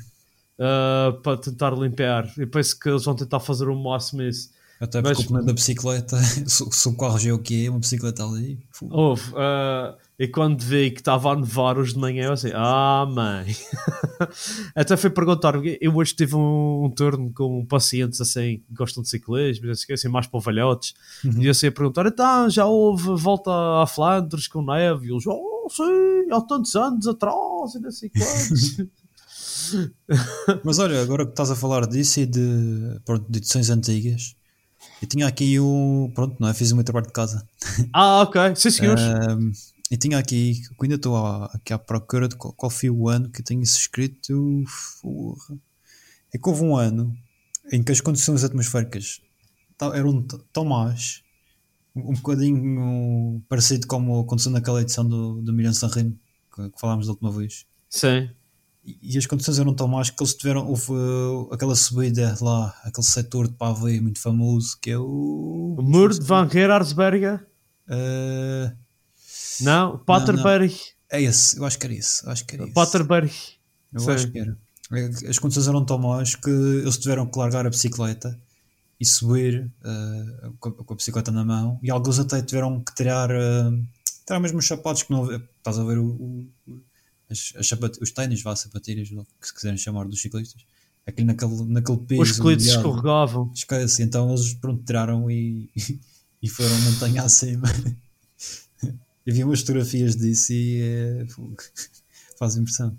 [0.58, 2.32] ah, para tentar limpar.
[2.38, 4.50] Eu penso que eles vão tentar fazer o máximo isso.
[4.80, 7.70] Até Mas- porque o pneu da bicicleta, se, se o carro já o que é,
[7.70, 8.58] uma bicicleta ali.
[8.80, 9.22] Houve.
[9.36, 13.54] ah, e quando vi que estava a nevar hoje de manhã, eu assim, ah, mãe.
[14.74, 19.10] Até fui perguntar, eu hoje tive um, um turno com pacientes assim, que gostam de
[19.10, 23.50] ciclismo, assim, mais para velhotes, e eu assim a perguntar, então, já houve volta
[23.82, 25.08] a Flandres com neve?
[25.08, 28.76] E eles, oh, sim, há tantos anos atrás, e não sei quantos.
[30.64, 34.34] Mas olha, agora que estás a falar disso e de, de edições antigas,
[35.00, 36.10] eu tinha aqui o.
[36.14, 36.54] Pronto, não é?
[36.54, 37.46] Fiz o meu trabalho de casa.
[37.92, 39.02] ah, ok, sim senhores.
[39.90, 43.28] E tinha aqui, que ainda estou aqui à procura de qual, qual foi o ano
[43.28, 44.64] que eu tenho isso escrito.
[45.02, 45.58] Porra.
[46.32, 47.12] É que houve um ano
[47.72, 49.20] em que as condições atmosféricas
[49.94, 50.22] eram
[50.52, 51.22] tão más,
[51.94, 56.16] um bocadinho parecido como aconteceu naquela edição do, do Milan Sanremo,
[56.54, 57.66] que, que falámos da última vez.
[57.88, 58.30] Sim.
[58.84, 60.66] E, as condições eram tão más que eles tiveram.
[60.66, 65.76] Houve uh, aquela subida lá, aquele setor de pavê muito famoso que é o.
[65.78, 67.46] O de Van Gerardsberger?
[67.88, 68.74] Uh,
[69.60, 70.74] Não, Paterberg.
[71.10, 72.24] é esse, eu acho que era isso.
[72.26, 72.72] eu Acho que era isso.
[72.74, 73.32] Paterberg.
[73.92, 74.10] Eu Sim.
[74.12, 74.56] acho que era.
[74.92, 78.38] É, As condições eram tão más que eles tiveram que largar a bicicleta
[78.98, 81.78] e subir uh, com, a, com a bicicleta na mão.
[81.82, 83.84] E alguns até tiveram que tirar, uh,
[84.26, 86.48] tirar mesmo os sapatos que não Estás a ver o, o-
[87.30, 90.62] as, as os ténis, vá, sapatilhas, que se quiserem chamar dos ciclistas.
[91.06, 92.22] Aquilo naquele, naquele piso.
[92.22, 92.62] Os molhado.
[92.62, 93.50] escorregavam.
[93.54, 95.70] Esquece, então eles pronto, tiraram e,
[96.42, 97.68] e foram montanha acima.
[99.26, 101.26] Eu vi umas fotografias disso e é,
[102.38, 102.96] faz impressão.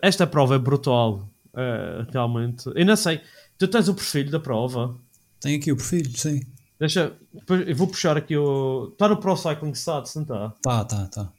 [0.00, 1.28] Esta prova é brutal.
[1.54, 2.70] É, realmente.
[2.74, 3.20] Eu não sei.
[3.58, 4.96] Tu tens o perfil da prova.
[5.40, 6.42] Tem aqui o perfil, sim.
[6.78, 7.16] Deixa.
[7.48, 8.90] Eu vou puxar aqui o.
[8.92, 10.50] Está no Pro Cycling Stats, não está?
[10.62, 11.32] Tá, tá, tá.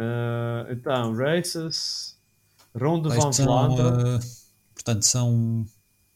[0.00, 2.16] Eh, então, Races.
[2.74, 4.16] Ronde Van são, Vlaanderen.
[4.16, 4.20] eh,
[4.74, 5.66] portanto, são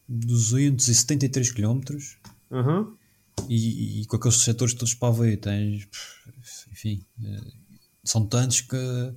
[0.08, 1.80] 273 km
[2.50, 2.94] Uhum.
[3.48, 5.88] e, e com aqueles setores todos para ver, tens,
[6.70, 7.40] enfim, eh,
[8.04, 9.14] são tantos que,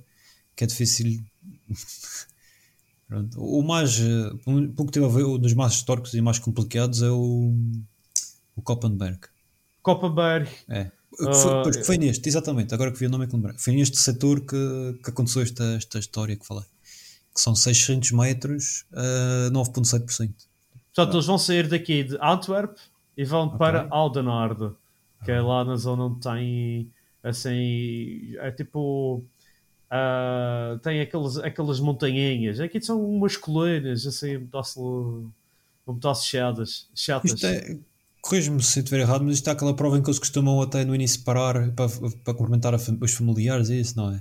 [0.56, 1.22] que é difícil.
[3.36, 7.54] O mais, que tive a ver, um dos mais históricos e mais complicados é o,
[8.56, 9.20] o Koppenberg.
[9.80, 10.50] Koppenberg.
[10.68, 10.90] É.
[11.16, 13.56] Foi, Ah, pois, que foi neste, exatamente, agora que vi o nome é que lembrei.
[13.58, 16.64] Foi neste setor que, que aconteceu esta, esta história que falei.
[17.34, 20.32] Que são 600 metros a 9,7%.
[20.94, 22.76] Portanto, eles vão sair daqui de Antwerp
[23.16, 24.70] e vão para Aldenarde,
[25.24, 26.90] que é lá na zona onde tem
[27.22, 28.34] assim.
[28.38, 29.22] É tipo.
[29.90, 32.60] ah, tem aqueles, aquelas montanhinhas.
[32.60, 35.30] Aqui são umas colinas, assim, um pedaço,
[35.86, 36.88] um pedaço chatas.
[36.94, 37.32] chatas.
[37.32, 37.78] Isto é,
[38.28, 40.94] corrijo-me se estiver errado, mas isto é aquela prova em que eles costumam até no
[40.94, 41.88] início parar para,
[42.24, 44.20] para cumprimentar os familiares, é isso, não é?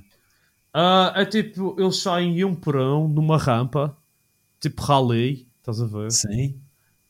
[0.74, 3.96] Ah, é tipo, eles saem um por um numa rampa,
[4.60, 6.12] tipo rally, estás a ver?
[6.12, 6.56] Sim.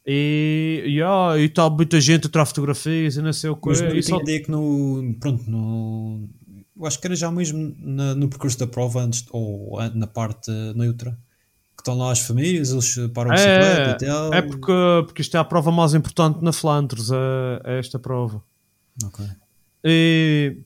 [0.05, 3.69] E yeah, e está muita gente a tirar fotografias e não sei o que.
[3.69, 5.15] Mas eu E só- ideia que no.
[5.19, 6.29] Pronto, no.
[6.77, 10.51] Eu acho que era já mesmo na- no percurso da prova, antes, ou na parte
[10.75, 11.17] neutra,
[11.86, 14.33] estão lá as famílias, eles param a bicicleta e tal.
[14.33, 14.73] É, é porque,
[15.05, 18.41] porque isto é a prova mais importante na Flandres, é, é esta prova.
[19.03, 19.23] Ok.
[19.83, 20.57] E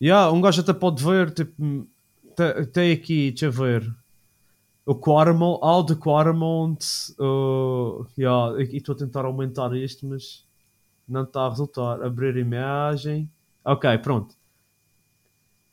[0.00, 1.86] yeah, um gajo até pode ver, tipo,
[2.36, 3.90] te- tem aqui, deixa eu ver,
[4.84, 6.84] o Quarmont, Alde Quarmont,
[7.18, 10.44] uh, yeah, e estou a tentar aumentar isto, mas
[11.08, 12.02] não está a resultar.
[12.02, 13.30] Abrir imagem.
[13.64, 14.34] Ok, pronto.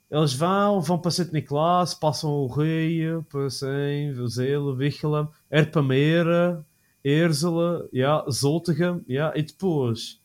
[0.10, 3.70] Eles vão, vão para Sint Niklaas, passam o Rio, passam
[4.16, 6.66] Vizela, Wichelen, Erpamera,
[7.03, 10.20] Erzela, yeah, Zoltegem, yeah, e depois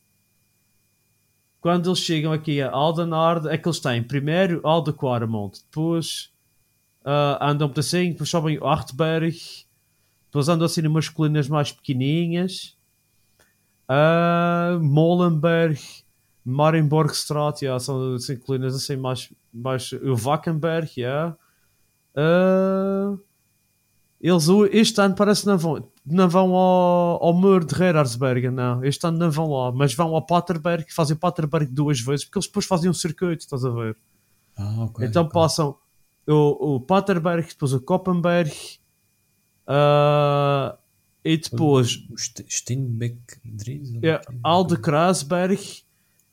[1.64, 6.30] quando eles chegam aqui a Aldenard, é que eles têm primeiro Alde Quaremont, depois
[7.02, 9.34] ah, andam por assim, depois sobem o Artberg,
[10.26, 12.76] depois andam assim numas colinas mais pequenininhas,
[13.88, 15.80] uh, Molenberg,
[16.44, 21.36] Marienborgstraat, yeah, são assim, colinas assim mais, mais o Wackenberg, yeah.
[22.14, 23.16] Ah,
[24.20, 28.84] eles este ano parece que não vão, não vão ao, ao muro de Gerardsbergen, não.
[28.84, 32.38] Este ano não vão lá, mas vão ao Paterberg, fazem o Paterberg duas vezes, porque
[32.38, 33.96] eles depois fazem um circuito, estás a ver?
[34.56, 35.06] Ah, ok.
[35.06, 35.32] então ok.
[35.32, 35.76] passam
[36.26, 38.52] o, o Paterberg, depois o Koppenberg,
[39.66, 40.76] ah,
[41.24, 43.94] e depois O Ste- Steinbeck Dries?
[44.02, 45.83] é, Alde Krasberg,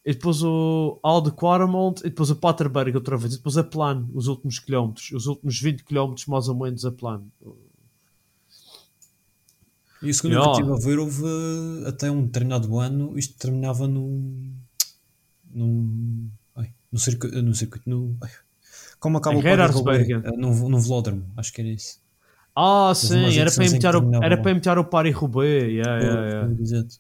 [0.05, 4.09] e depois o Alde Quaremont, e depois o Paterberg outra vez, e depois a plano,
[4.13, 7.31] os últimos quilómetros, os últimos 20 quilómetros mais ou menos a plano.
[10.01, 10.51] E o segundo Yeah.
[10.53, 11.23] que estive a ver, houve
[11.85, 14.51] até um determinado ano, isto terminava num.
[15.53, 16.29] num.
[16.55, 17.39] ai, no circuito.
[17.41, 18.31] No circuito no, ai,
[18.99, 20.07] como acaba Em o Paris Roubaix?
[20.07, 20.39] Gerardsbergen.
[20.39, 21.99] Eh, No, no velódromo, acho que era isso.
[22.55, 26.47] Ah, sim, era para imitar o, era para imitar o Paris-Roubaix, yeah, yeah, yeah.
[26.47, 26.95] Foi, exato.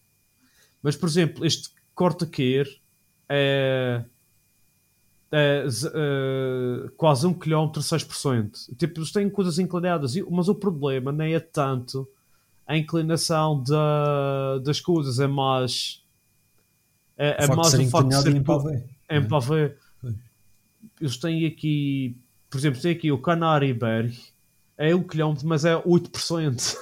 [0.81, 2.80] Mas, por exemplo, este corta-queer
[3.31, 4.03] é,
[5.31, 8.75] é é quase 1 km 6%.
[8.77, 12.07] Tipo, eles têm coisas inclinadas, mas o problema nem é tanto
[12.67, 16.03] a inclinação da, das coisas, é mais...
[17.17, 19.75] É, é O de mais o facto de ser em pavê.
[20.01, 20.15] Pois.
[20.99, 22.17] Eles têm aqui,
[22.49, 24.17] por exemplo, tem aqui o Canariberg,
[24.81, 26.75] é 1 km, mas é 8%.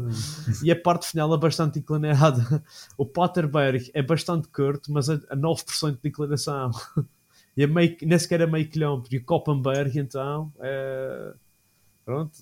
[0.62, 2.62] e a parte final é bastante inclinada.
[2.96, 6.70] O Paterberg é bastante curto, mas é a 9% de inclinação.
[7.56, 9.12] E é meio, nem sequer é meio quilómetro.
[9.12, 11.34] E o Koppenberg, então, é.
[12.04, 12.36] Pronto.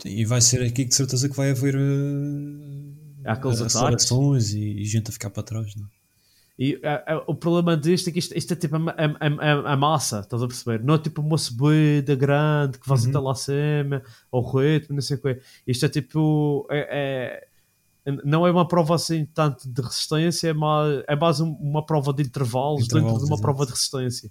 [0.00, 2.94] Sim, E vai ser aqui que de certeza que vai haver uh,
[3.24, 3.76] Há aqueles ataques.
[3.76, 5.74] acelerações e, e gente a ficar para trás.
[5.74, 5.88] Não?
[6.58, 9.72] E é, é, o problema disto é que isto, isto é tipo a, a, a,
[9.74, 10.82] a massa, estás a perceber?
[10.82, 14.02] Não é tipo uma subida grande que vais até lá acima,
[14.32, 15.40] ou ritmo, não sei o quê.
[15.66, 16.66] Isto é tipo.
[16.70, 17.46] É, é-
[18.24, 22.12] não é uma prova assim tanto de resistência, é mais, é mais um- uma prova
[22.12, 23.42] de intervalos, dentro Intervalos, de uma exato.
[23.42, 24.30] prova de resistência.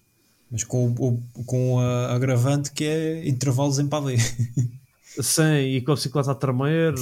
[0.50, 4.16] Mas com, o, o- com a agravante que é intervalos em pavê.
[5.22, 6.94] Sim, e com a bicicleta a tremer,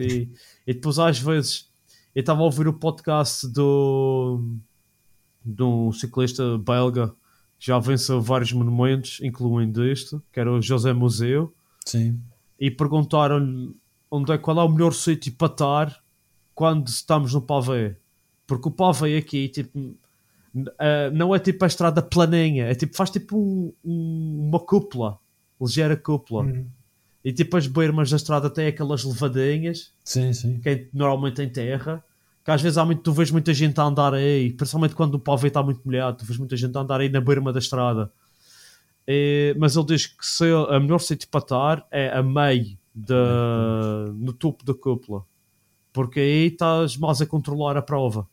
[0.00, 0.28] e,
[0.66, 1.66] e depois às vezes
[2.14, 4.42] eu estava a ouvir o podcast do
[5.54, 7.08] de um ciclista belga
[7.58, 11.52] que já venceu vários monumentos, incluindo este, que era o José Museu,
[11.84, 12.20] Sim.
[12.60, 13.74] e perguntaram-lhe
[14.10, 16.02] onde é, qual é o melhor sítio para estar
[16.54, 17.96] quando estamos no pavê.
[18.46, 19.94] Porque o pavê aqui, tipo,
[20.78, 25.18] eh, não é tipo a estrada planinha, é tipo, faz tipo um- um- uma cúpula,
[25.60, 26.64] ligeira cúpula.
[27.24, 30.60] E tipo as bermas da estrada têm aquelas levadinhas, Sim, sim.
[30.60, 32.02] que é normalmente em terra,
[32.48, 35.18] que às vezes há muito, tu vês muita gente a andar aí, principalmente quando o
[35.20, 38.10] pavê está muito molhado, tu vês muita gente a andar aí na berma da estrada.
[39.06, 44.10] E- mas ele diz que se, a melhor sítio para estar é a meio, da,
[44.14, 45.24] no topo da cúpula.
[45.92, 48.26] porque aí estás mais a controlar a prova.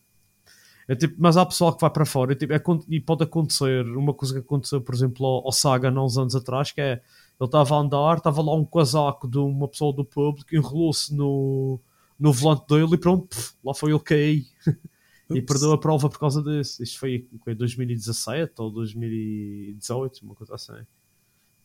[0.87, 3.85] É tipo, mas há pessoal que vai para fora e, tipo, é e pode acontecer
[3.87, 7.01] uma coisa que aconteceu, por exemplo, ao, ao Sagan há uns anos atrás, que é
[7.39, 11.79] ele estava a andar, estava lá um casaco de uma pessoa do público, enrolou-se no,
[12.19, 14.45] no volante dele e pronto, pff, lá foi ele cair
[15.29, 16.81] e perdeu a prova por causa disso.
[16.83, 20.73] Isto foi em 2017 ou 2018, uma coisa assim.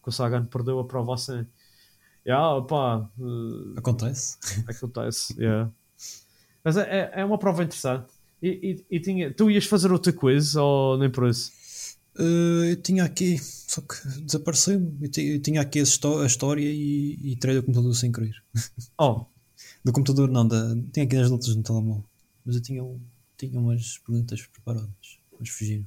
[0.02, 1.46] Que o Sagan perdeu a prova assim.
[2.26, 4.38] Yeah, pá, eh, Acontece.
[4.66, 5.34] acontece.
[5.40, 5.70] yeah.
[6.64, 6.82] Mas é,
[7.14, 8.12] é- é uma prova interessante.
[8.42, 11.52] E, e- e tinha, tu ias fazer outro quiz ou nem por isso?
[12.18, 14.98] Eh, eu tinha aqui, só que desapareceu-me.
[15.02, 15.82] Eu, eu tinha aqui a,
[16.22, 18.34] a história e, e tirei do computador sem querer.
[18.98, 19.24] Oh,
[19.84, 22.04] Do computador, não, da, tinha aqui nas notas no telemóvel.
[22.44, 22.82] Mas eu tinha,
[23.36, 24.90] tinha umas perguntas preparadas,
[25.38, 25.86] mas fugiram.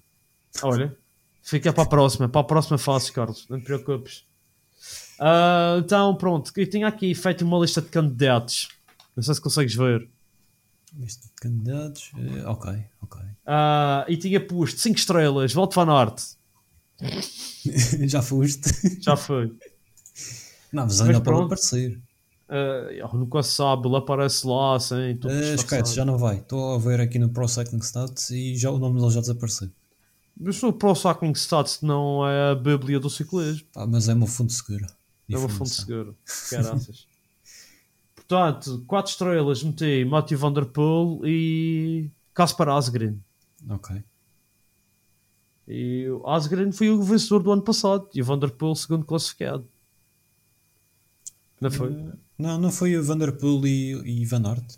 [0.63, 0.97] olha,
[1.41, 2.27] fica para a próxima.
[2.29, 4.25] Para a próxima fase, Carlos, não te preocupes.
[5.19, 8.69] Ah, então, pronto, eu tinha aqui feito uma lista de candidatos.
[9.15, 10.09] Não sei se consegues ver.
[10.95, 12.11] Lista de candidatos.
[12.17, 13.21] eh, ok, ok.
[13.45, 16.21] Ah, e tinha posto 5 estrelas, Volto Van Aert.
[18.07, 18.69] Já foste.
[19.01, 19.55] Já foi.
[20.71, 21.45] Não, mas ainda pronto.
[21.45, 21.99] aparecer.
[22.55, 25.17] Ah, nunca se sabe, ele aparece lá assim.
[25.19, 25.55] tudo disfarçado.
[25.55, 26.37] esquece, já não vai.
[26.37, 29.71] Estou a ver aqui no Pro Cycling Stats e já, o nome dele já desapareceu.
[30.39, 33.67] Mas o Pro Cycling Stats não é a bíblia do ciclismo.
[33.73, 34.85] Pá, mas é uma fonte segura.
[35.27, 36.13] É uma fonte segura.
[36.51, 37.07] Caraças.
[38.15, 43.19] Portanto, 4 estrelas meti Matthew Van Der Poel e Kaspar Asgreen.
[43.67, 44.03] Ok.
[45.67, 49.05] E o Asgreen foi o vencedor do ano passado e o Van Der Poel segundo
[49.05, 49.67] classificado.
[51.59, 51.93] Não foi?
[51.93, 54.75] Eh, Não, não foi o Vanderpool e, e Van Aert.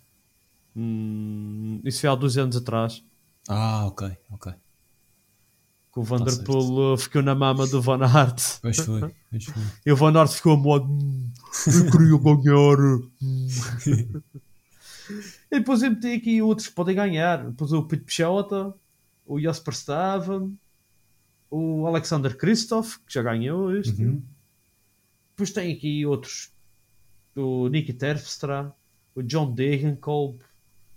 [0.76, 3.04] Hum, isso foi há dois anos atrás.
[3.48, 4.54] Ah, ok, ok.
[5.94, 6.44] Que o Tá.
[6.44, 8.60] Poel uh, ficou na mama do Van Aert.
[8.62, 9.64] Pois foi, pois foi.
[9.86, 10.86] E o Van Aert ficou a modo.
[10.92, 11.32] "Hum,
[11.68, 12.80] Eu queria ganhar.
[13.22, 13.48] hum."
[15.52, 17.46] e depois eu meti aqui outros que podem ganhar.
[17.46, 18.74] Depois o Pete Pichota,
[19.26, 20.58] o Jasper Staven,
[21.50, 24.02] o Alexander Kristoff, que já ganhou isto.
[24.02, 24.22] Uhum.
[25.32, 26.50] Depois tem aqui outros.
[27.36, 28.74] O Nicky Terpstra,
[29.14, 30.40] o John Degenkolb,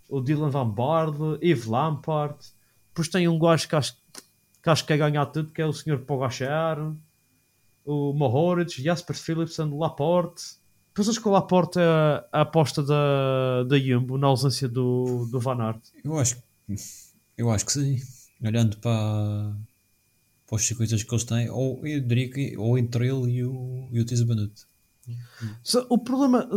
[0.08, 2.38] o Dylan Van Baarle, Yves Lampard.
[2.88, 3.96] Depois tem um gajo que acho
[4.62, 5.98] que, acho que quer ganhar tudo, que é o Sr.
[5.98, 6.78] Pogachar,
[7.84, 10.58] o Mohoric, Jasper Philipsen, Laporte.
[10.88, 11.84] Depois acho que o Laporte é
[12.32, 15.80] a, aposta da, da Jumbo na ausência do, do Van Aert.
[16.02, 16.42] Eu acho,
[17.36, 18.02] eu acho que sim.
[18.42, 19.54] Olhando para,
[20.46, 23.88] para os circuitos que eles têm, ou eu diria que ou entre ele e o,
[23.92, 24.52] e o Banut.
[25.88, 26.48] O problema,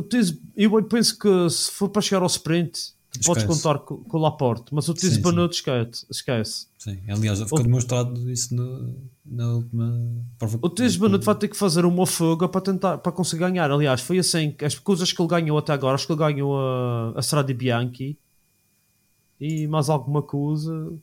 [0.56, 2.94] eu penso que se for para chegar ao sprint,
[3.26, 6.06] podes contar com, com o Laporte, mas o Tiz Sim, Banut esquece.
[6.10, 6.68] esquece.
[6.78, 8.96] Sim, aliás, ficou O- demonstrado isso no,
[9.26, 9.94] na última
[10.40, 10.60] prova.
[10.62, 13.70] O Tiz Banut vai ter que fazer uma fuga para tentar para conseguir ganhar.
[13.70, 17.14] Aliás, foi assim as coisas que ele ganhou até agora, acho que ele ganhou a,
[17.18, 18.18] a Strade Bianchi
[19.40, 20.94] e mais alguma coisa.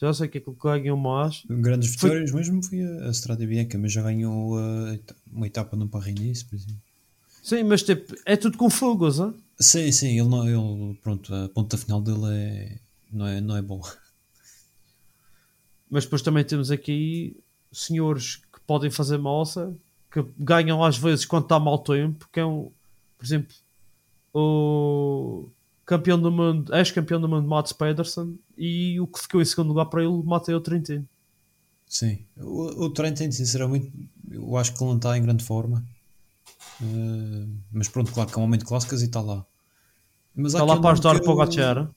[0.00, 1.42] Já sei que é que ganhou mais.
[1.48, 4.98] Grandes Foi- vitórias mesmo foi a, Strada Bianca, mas já ganhou uh,
[5.30, 6.80] uma etapa no Paris-Nice, por exemplo.
[7.42, 9.34] Sim, mas tipo, é tudo com fogos, hein?
[9.58, 12.78] Sim, sim, ele, não, ele pronto, a ponta final dele é,
[13.12, 13.94] não, é, não é boa.
[15.90, 17.36] Mas depois também temos aqui
[17.70, 19.76] senhores que podem fazer moça,
[20.10, 22.70] que ganham às vezes quando está mau tempo, que é um,
[23.18, 23.54] por exemplo,
[24.32, 25.48] o
[25.90, 29.86] campeão do mundo, ex-campeão do mundo Mats Pedersen e o que ficou em segundo lugar
[29.86, 31.04] para ele, Mateo Trentin.
[31.84, 33.90] Sim, o, o Trentin, sinceramente,
[34.30, 35.84] eu acho que ele não está em grande forma.
[36.80, 39.44] Uh, mas pronto, claro que é um momento de clássicas e está lá.
[40.32, 41.90] Mas Está lá para ajudar o Pogacar.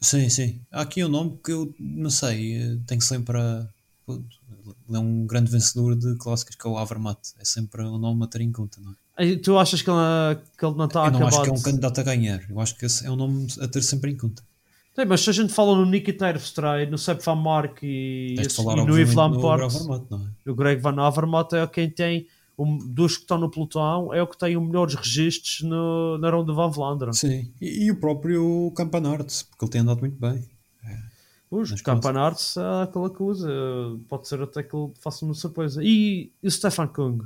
[0.00, 0.60] Sim, sim.
[0.70, 3.68] Há aqui um nome que eu não sei, eh, tenho sempre a.
[4.08, 7.18] Ele é um grande vencedor de clássicas que é o Avermaet.
[7.36, 8.94] É sempre um nome a ter em conta, não é?
[9.18, 9.96] E Tu achas que ele,
[10.58, 11.34] que ele não está eu não acabado?
[11.34, 12.40] acho que é um candidato a ganhar.
[12.48, 14.42] Eu acho que esse é um nome a ter sempre em conta.
[14.94, 18.34] Sim, mas se a gente fala no Nicky Terpstra e no Sepp Van Mark e,
[18.38, 19.74] esse- falar, e no Yves Lampard,
[20.10, 20.50] não é?
[20.50, 22.26] o Greg Van Avermaet é quem tem,
[22.58, 26.28] um, dos que estão no pelotão, é o que tem os melhores registros no, na
[26.30, 27.12] Ronda van Vlaanderen.
[27.12, 27.48] Sim.
[27.60, 30.44] E, e o próprio Campanart, porque ele tem andado muito bem.
[31.50, 33.48] Os Nas campanartes é aquela coisa,
[34.08, 35.80] pode ser até que ele faça uma surpresa.
[35.82, 37.20] E, e o Stefan Kung?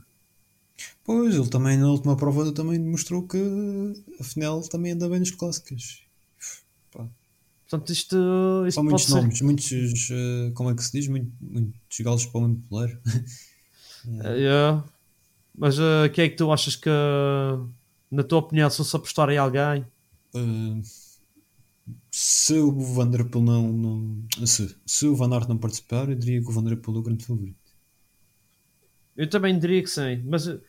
[1.04, 3.38] Pois, ele também na última prova também demonstrou que
[4.20, 6.02] afinal também anda bem nas clássicas.
[6.92, 7.08] Pá,
[7.68, 8.16] Portanto, isto,
[8.68, 9.10] isto pode muitos ser.
[9.10, 11.08] nomes, muitos, eh, como é que se diz?
[11.08, 13.00] Muito- muitos galos para o mesmo poleiro.
[14.24, 14.82] É,
[15.56, 16.90] Mas uh, quem é que tu achas que,
[18.10, 19.84] na tua opinião, se fosse apostar em alguém,
[20.34, 20.82] Uh,
[22.10, 26.48] se o Vanderpool não, não se, se o Van Aert não participar, eu diria que
[26.48, 27.58] o Vanderpool é o grande favorito.
[29.16, 30.22] Eu também diria que sim.
[30.24, 30.60] Mas eu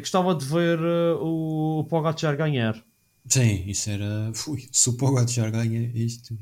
[0.00, 2.82] gostava de ver uh, o, o Pogacar ganhar.
[3.28, 4.32] Sim, isso era.
[4.34, 6.36] Fui, se o Pogacar ganha isto.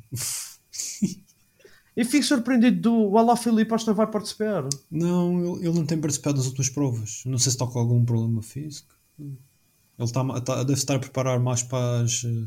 [1.96, 4.68] E fico surpreendido do Alá Filipe, acho que não vai participar.
[4.90, 7.22] Não, ele, ele não tem participado das últimas provas.
[7.24, 8.94] Não sei se está com algum problema físico.
[9.18, 9.38] Ele
[9.98, 12.46] está, está- deve estar a preparar mais para as, eh,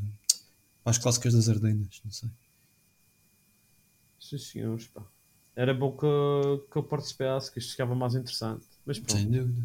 [0.84, 2.02] para as clássicas das Ardenas.
[2.06, 2.30] Não sei.
[4.20, 5.04] Sim, senhores, pá.
[5.56, 6.06] Era bom que,
[6.72, 8.66] que eu participasse, que isto ficava mais interessante.
[8.90, 9.62] Mas pronto, Sem dúvida.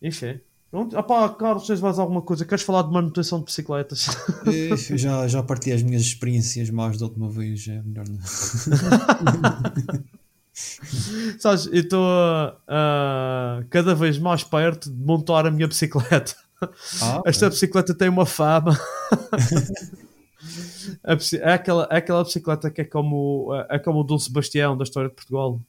[0.00, 0.40] enfim.
[0.70, 0.96] Pronto.
[0.96, 2.46] Ah pá, Carlos, tens mais alguma coisa?
[2.46, 4.06] Queres falar de manutenção de bicicletas?
[4.46, 7.68] Eh, eu já, já partilhei as minhas experiências mais da última vez.
[7.68, 8.18] É melhor não.
[11.38, 16.34] Sabes, eu estou a- a cada vez mais perto de montar a minha bicicleta.
[17.02, 18.78] Ah, Esta bicicleta tem uma fama.
[21.40, 25.08] É, aquela, é aquela bicicleta que é como, é como o Dom Sebastião da história
[25.08, 25.60] de Portugal.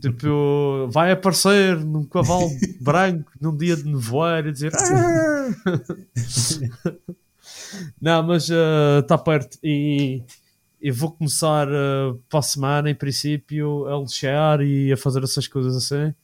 [0.00, 2.50] Tipo, vai aparecer num cavalo
[2.80, 4.72] branco num dia de nevoeiro e dizer.
[4.74, 5.48] "Ah!"
[8.00, 8.48] Não, mas
[9.00, 10.22] está perto e,
[10.80, 15.48] e vou começar uh, para a semana, em princípio, a lixar e a fazer essas
[15.48, 16.14] coisas assim.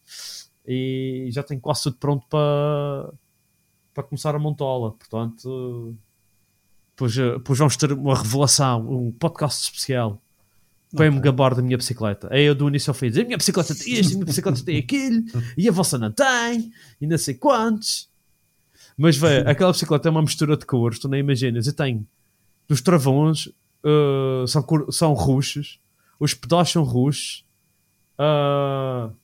[0.67, 3.13] E já tenho quase tudo pronto para,
[3.95, 4.91] para começar a montá-la.
[4.93, 5.97] Portanto,
[6.91, 10.21] depois, uh, depois vamos ter uma revelação, um podcast especial
[10.95, 12.29] para me gabar da minha bicicleta.
[12.31, 14.65] Aí eu do início ao fim dizer: a minha bicicleta tem isto, a minha bicicleta
[14.65, 15.25] tem aquilo,
[15.57, 18.09] e a vossa não tem, e não sei quantos.
[18.97, 21.67] Mas vê, aquela bicicleta é uma mistura de cores, tu nem imaginas.
[21.67, 22.07] Eu tenho
[22.67, 25.81] dos travões, uh, são, são roxos,
[26.19, 27.45] os pedais são roxos.
[28.19, 29.15] Uh,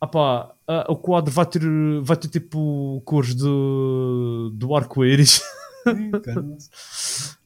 [0.00, 1.62] opá, uh, o quadro vai ter,
[2.02, 5.42] vai ter tipo cores do, do arco-íris.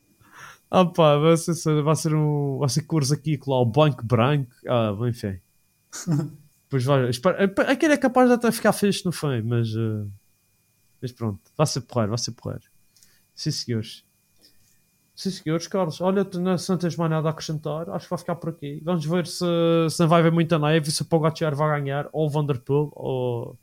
[0.77, 4.51] Ah pá, vai ser, vai ser, um, vai ser cores aqui, lá, o branco, branco.
[4.69, 5.39] Ah, enfim.
[6.71, 7.37] Pois vai, espero,
[7.71, 10.07] aquele é capaz de até ficar fixe no fim, mas, eh,
[11.01, 12.65] mas pronto, vai ser porreiro, vai ser porreiro.
[13.33, 14.05] Sim, senhores.
[15.15, 16.01] Sim, senhores, Carlos.
[16.01, 18.51] Olha, tu não, se não tens mais nada a acrescentar, acho que vai ficar por
[18.51, 18.81] aqui.
[18.83, 19.45] Vamos ver se,
[19.89, 23.57] se não vai haver muita neve, se o Pogacar vai ganhar, ou o Vanderpool, ou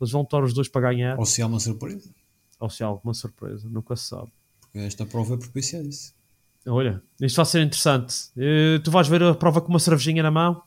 [0.00, 2.10] eles vão estar os dois para ganhar, Ou se há uma surpresa.
[2.58, 4.32] ou se há alguma surpresa, nunca se sabe.
[4.62, 6.12] Porque esta prova é propicia a isso.
[6.66, 8.14] Olha, isto vai ser interessante.
[8.36, 10.62] Eh, tu vais ver a prova com uma cervejinha na mão?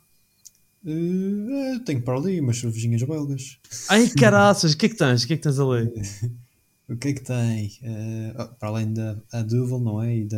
[0.85, 3.57] Eh, tenho para ali umas cervejinhas belgas.
[3.89, 5.23] Ai, caraças, o que é que tens?
[5.23, 5.91] O que é que tens ali?
[6.89, 7.71] O que é que tem?
[8.35, 10.13] Ah, para além da a Duvel, não é?
[10.17, 10.37] E da.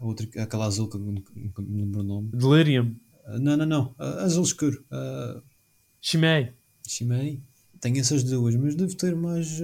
[0.00, 1.22] A outra, aquela azul que eu não
[1.56, 2.30] lembro o nome.
[2.32, 3.94] Delirium, Ah, não, não, não.
[3.96, 4.84] Azul escuro.
[4.90, 5.40] Uh,
[6.00, 6.52] Chimay.
[6.84, 7.40] Chimei.
[7.80, 9.60] Tenho essas duas, mas devo ter mais,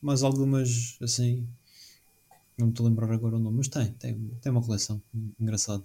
[0.00, 1.44] mais algumas assim.
[2.58, 5.00] Não me estou a lembrar agora o nome, mas tem, tem, tem uma coleção
[5.40, 5.84] engraçada.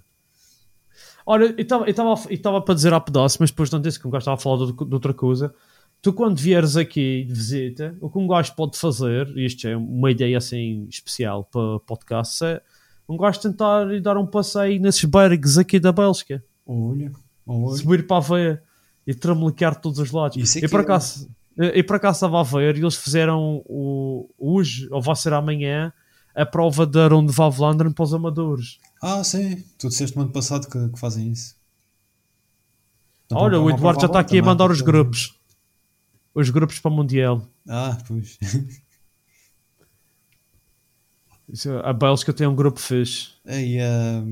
[1.25, 1.87] Olha, eu
[2.27, 4.65] estava- para dizer a pedaço, mas depois não disse que um gajo estava a falar
[4.65, 5.53] de, de outra coisa.
[6.01, 9.77] Tu, quando vieres aqui de visita, o que um gajo pode fazer, e isto é
[9.77, 12.61] uma ideia assim especial para podcast, é
[13.07, 16.43] um gajo tentar ir dar um passeio nesses bergs aqui da Bélgica.
[16.65, 17.11] Olha,
[17.47, 17.77] olha.
[17.77, 18.63] subir para a veia
[19.05, 20.37] e tramelicar todos os lados.
[20.37, 20.83] Isso é e por é.
[20.83, 25.33] acaso, e por acaso estava a ver e eles fizeram o, hoje, ou vai ser
[25.33, 25.93] amanhã,
[26.35, 28.77] a prova da Ronde de Valvlanderen para os amadores.
[29.01, 31.55] Ah, sim, tu disseste no ano passado que, que fazem isso.
[33.25, 35.39] Então, Olha, é o uma Eduardo já está aqui a também, mandar os porque- grupos.
[36.35, 37.47] Os grupos para o Mundial.
[37.69, 38.37] Ah, pois.
[41.83, 43.31] A Bélgica tem um grupo fixe.
[43.45, 44.23] Aí a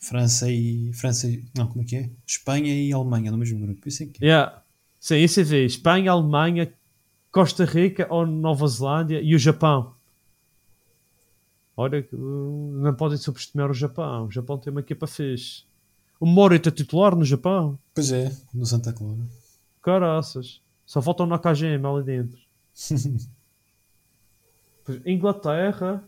[0.00, 0.92] França e.
[0.92, 1.42] França e.
[1.56, 2.10] Não, como é que é?
[2.26, 3.88] Espanha e Alemanha no mesmo grupo.
[3.88, 4.26] Isso é que é.
[4.28, 4.62] Yeah.
[5.00, 5.64] Sim, isso é ver.
[5.66, 6.72] Espanha, Alemanha,
[7.32, 9.93] Costa Rica ou Nova Zelândia e o Japão.
[11.76, 14.26] Olha, uh, não podem subestimar o Japão.
[14.26, 15.64] O Japão tem uma equipa fixe.
[16.20, 17.78] O Morita é titular no Japão.
[17.94, 19.18] Pois é, no Santa Clara.
[19.82, 20.62] Caraças.
[20.86, 22.38] Só faltam na KGM ali dentro.
[25.04, 26.04] Inglaterra,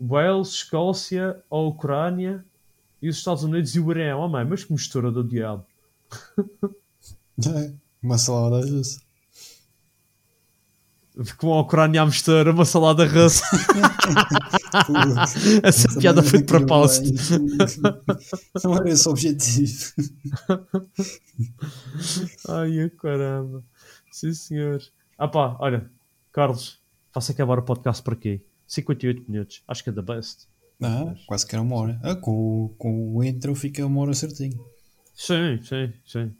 [0.00, 2.44] Wales, Escócia, a Ucrânia
[3.00, 4.16] e os Estados Unidos e o Irã.
[4.16, 5.64] Oh mãe, mas que mistura do diabo.
[7.38, 7.70] É,
[8.02, 8.98] uma salada russa.
[11.38, 13.44] Com a Ucrânia a mistura, uma salada russa.
[15.62, 17.10] Essa piada foi de propósito.
[18.62, 19.92] Não era esse o objetivo.
[22.48, 23.62] Ai, caramba.
[24.12, 24.80] Sim, senhor.
[25.18, 25.90] Ah pá, olha,
[26.32, 26.78] Carlos,
[27.12, 28.42] faça acabar o podcast por aqui.
[28.66, 29.62] 58 minutos.
[29.66, 30.46] Acho que é da best.
[30.82, 31.98] Ah, quase que era uma hora.
[32.02, 34.62] Ah, com, o- com o intro fica uma hora certinho.
[35.14, 36.32] Sim, sim, sim.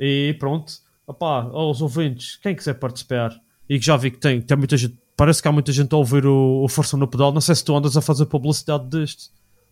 [0.00, 0.72] E pronto.
[1.06, 3.38] Opá, aos ouvintes, quem quiser participar
[3.68, 5.96] e que já vi que tem, tem muita gente, parece que há muita gente a
[5.98, 7.32] ouvir o, o Força no Pedal.
[7.32, 9.30] Não sei se tu andas a fazer publicidade disto,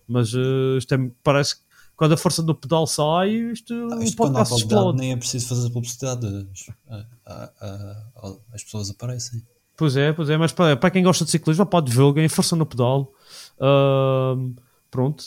[0.09, 1.57] mas eh, isto é- parece,
[1.97, 4.99] quando a força do pedal sai, isto, Ah, o isto podcast qualidade explode.
[4.99, 6.27] nem é preciso fazer publicidade.
[6.27, 9.43] As, a- a- a- as pessoas aparecem.
[9.77, 12.67] Pois é, pois é, mas para, para quem gosta de ciclismo, pode divulguem, força no
[12.67, 13.13] pedal.
[13.61, 14.55] Ahm,
[14.91, 15.25] pronto.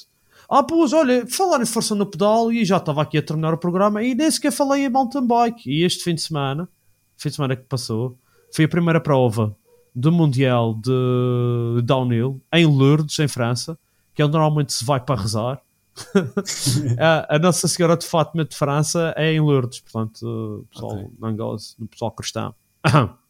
[0.49, 3.57] Ah, pois, olha, falar em força no pedal, e já estava aqui a terminar o
[3.57, 5.69] programa, e nem sequer falei em mountain bike.
[5.69, 6.69] E este fim de semana,
[7.17, 8.17] fim de semana que passou,
[8.55, 9.53] foi a primeira prova
[9.93, 13.77] do Mundial de Downhill em Lourdes, em França,
[14.13, 15.61] que é onde normalmente se vai para rezar.
[16.97, 21.07] a, a Nossa Senhora de Fátima de França é em Lourdes, portanto, o pessoal Ok.
[21.19, 22.55] não goza, o pessoal cristão.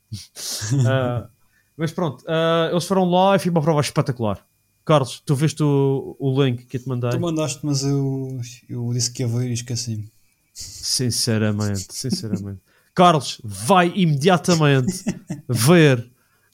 [0.87, 1.27] Ah,
[1.75, 4.45] mas pronto, ah, eles foram lá e foi uma prova espetacular.
[4.85, 7.09] Carlos, tu viste o, o link que eu te mandei?
[7.09, 10.09] Tu mandaste, mas eu, eu disse que ia ver e esqueci-me.
[10.53, 12.61] Sinceramente, sinceramente.
[12.95, 15.03] Carlos, vai imediatamente
[15.49, 16.07] ver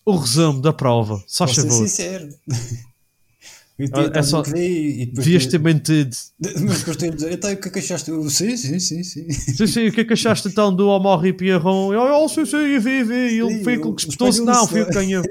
[0.03, 1.23] o resumo da prova.
[1.27, 1.87] Só ser favor.
[1.87, 2.29] sincero.
[3.79, 6.15] Eu Ah, é só- e depois Devias ter mentido.
[6.67, 8.11] Mas tenho a dizer, então o que é que achaste?
[8.11, 9.31] Eu, sim, sim, sim, sim.
[9.31, 11.91] Sim, sim, o que é que achaste então do Omar Pierron?
[11.91, 13.13] Eu, oh, sim, sim, eu vi, vi.
[13.39, 14.41] Ele Sim, foi eu- aquele que espetou-se.
[14.41, 15.23] Não, foi o que ganhou.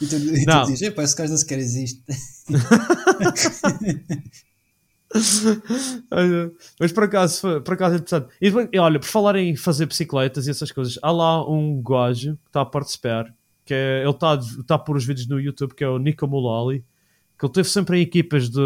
[0.00, 0.64] E tu, e tu Não.
[0.64, 2.02] dizes, epá, esse gajo nem sequer existe.
[6.80, 8.34] Mas por acaso, por acaso é interessante.
[8.72, 12.48] E olha, por falar em fazer bicicletas e essas coisas, há lá um gajo que
[12.48, 13.32] está a participar,
[13.64, 16.26] que é, ele está está a pôr os vídeos no YouTube, que é o Nico
[16.26, 16.84] Mulali,
[17.38, 18.60] que ele teve sempre em equipas de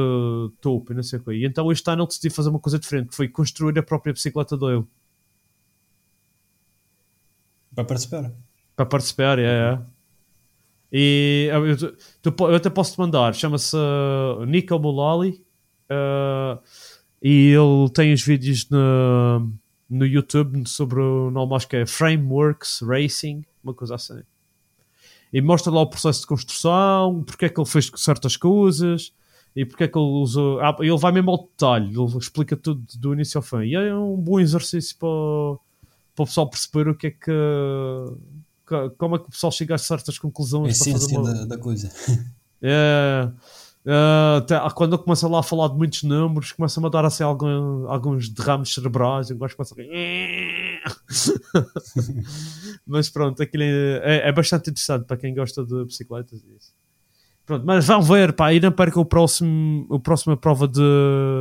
[0.60, 1.32] topo e não sei o quê.
[1.34, 4.12] E então este ano ele decidiu fazer uma coisa diferente, que foi construir a própria
[4.12, 4.84] bicicleta dele.
[7.74, 8.32] Para participar.
[8.76, 9.44] Para participar, é,
[9.74, 9.80] é.
[10.90, 13.76] E eu, eu- até posso te mandar, chama-se
[14.46, 15.44] Nico Mulali
[15.90, 16.60] uh,
[17.22, 19.52] e ele tem os vídeos no,
[19.88, 24.22] no YouTube sobre o nome, acho que é Frameworks Racing, uma coisa assim.
[25.32, 29.12] E mostra lá o processo de construção, porque é que ele fez certas coisas
[29.54, 30.60] e porque é que ele usou.
[30.60, 33.64] Ah, ele vai mesmo ao detalhe, ele explica tudo do início ao fim.
[33.64, 35.08] E é um bom exercício para,
[36.14, 37.32] para o pessoal perceber o que é que.
[38.96, 41.44] Como é que o pessoal chega a certas A conclusões para fazer essência uma, da,
[41.44, 41.90] da coisa.
[42.62, 43.30] é,
[44.38, 47.86] até- quando eu começo lá a falar de muitos números, começa-me a dar assim algum-
[47.88, 49.30] alguns derrames cerebrais.
[49.30, 49.76] Eu gosto começa a...
[52.86, 56.42] Mas pronto, aquilo é, é- é bastante interessante para quem gosta de bicicletas.
[56.56, 56.72] isso.
[57.46, 60.82] Pronto, mas vão ver, pá, e não percam o próximo, a próxima prova de.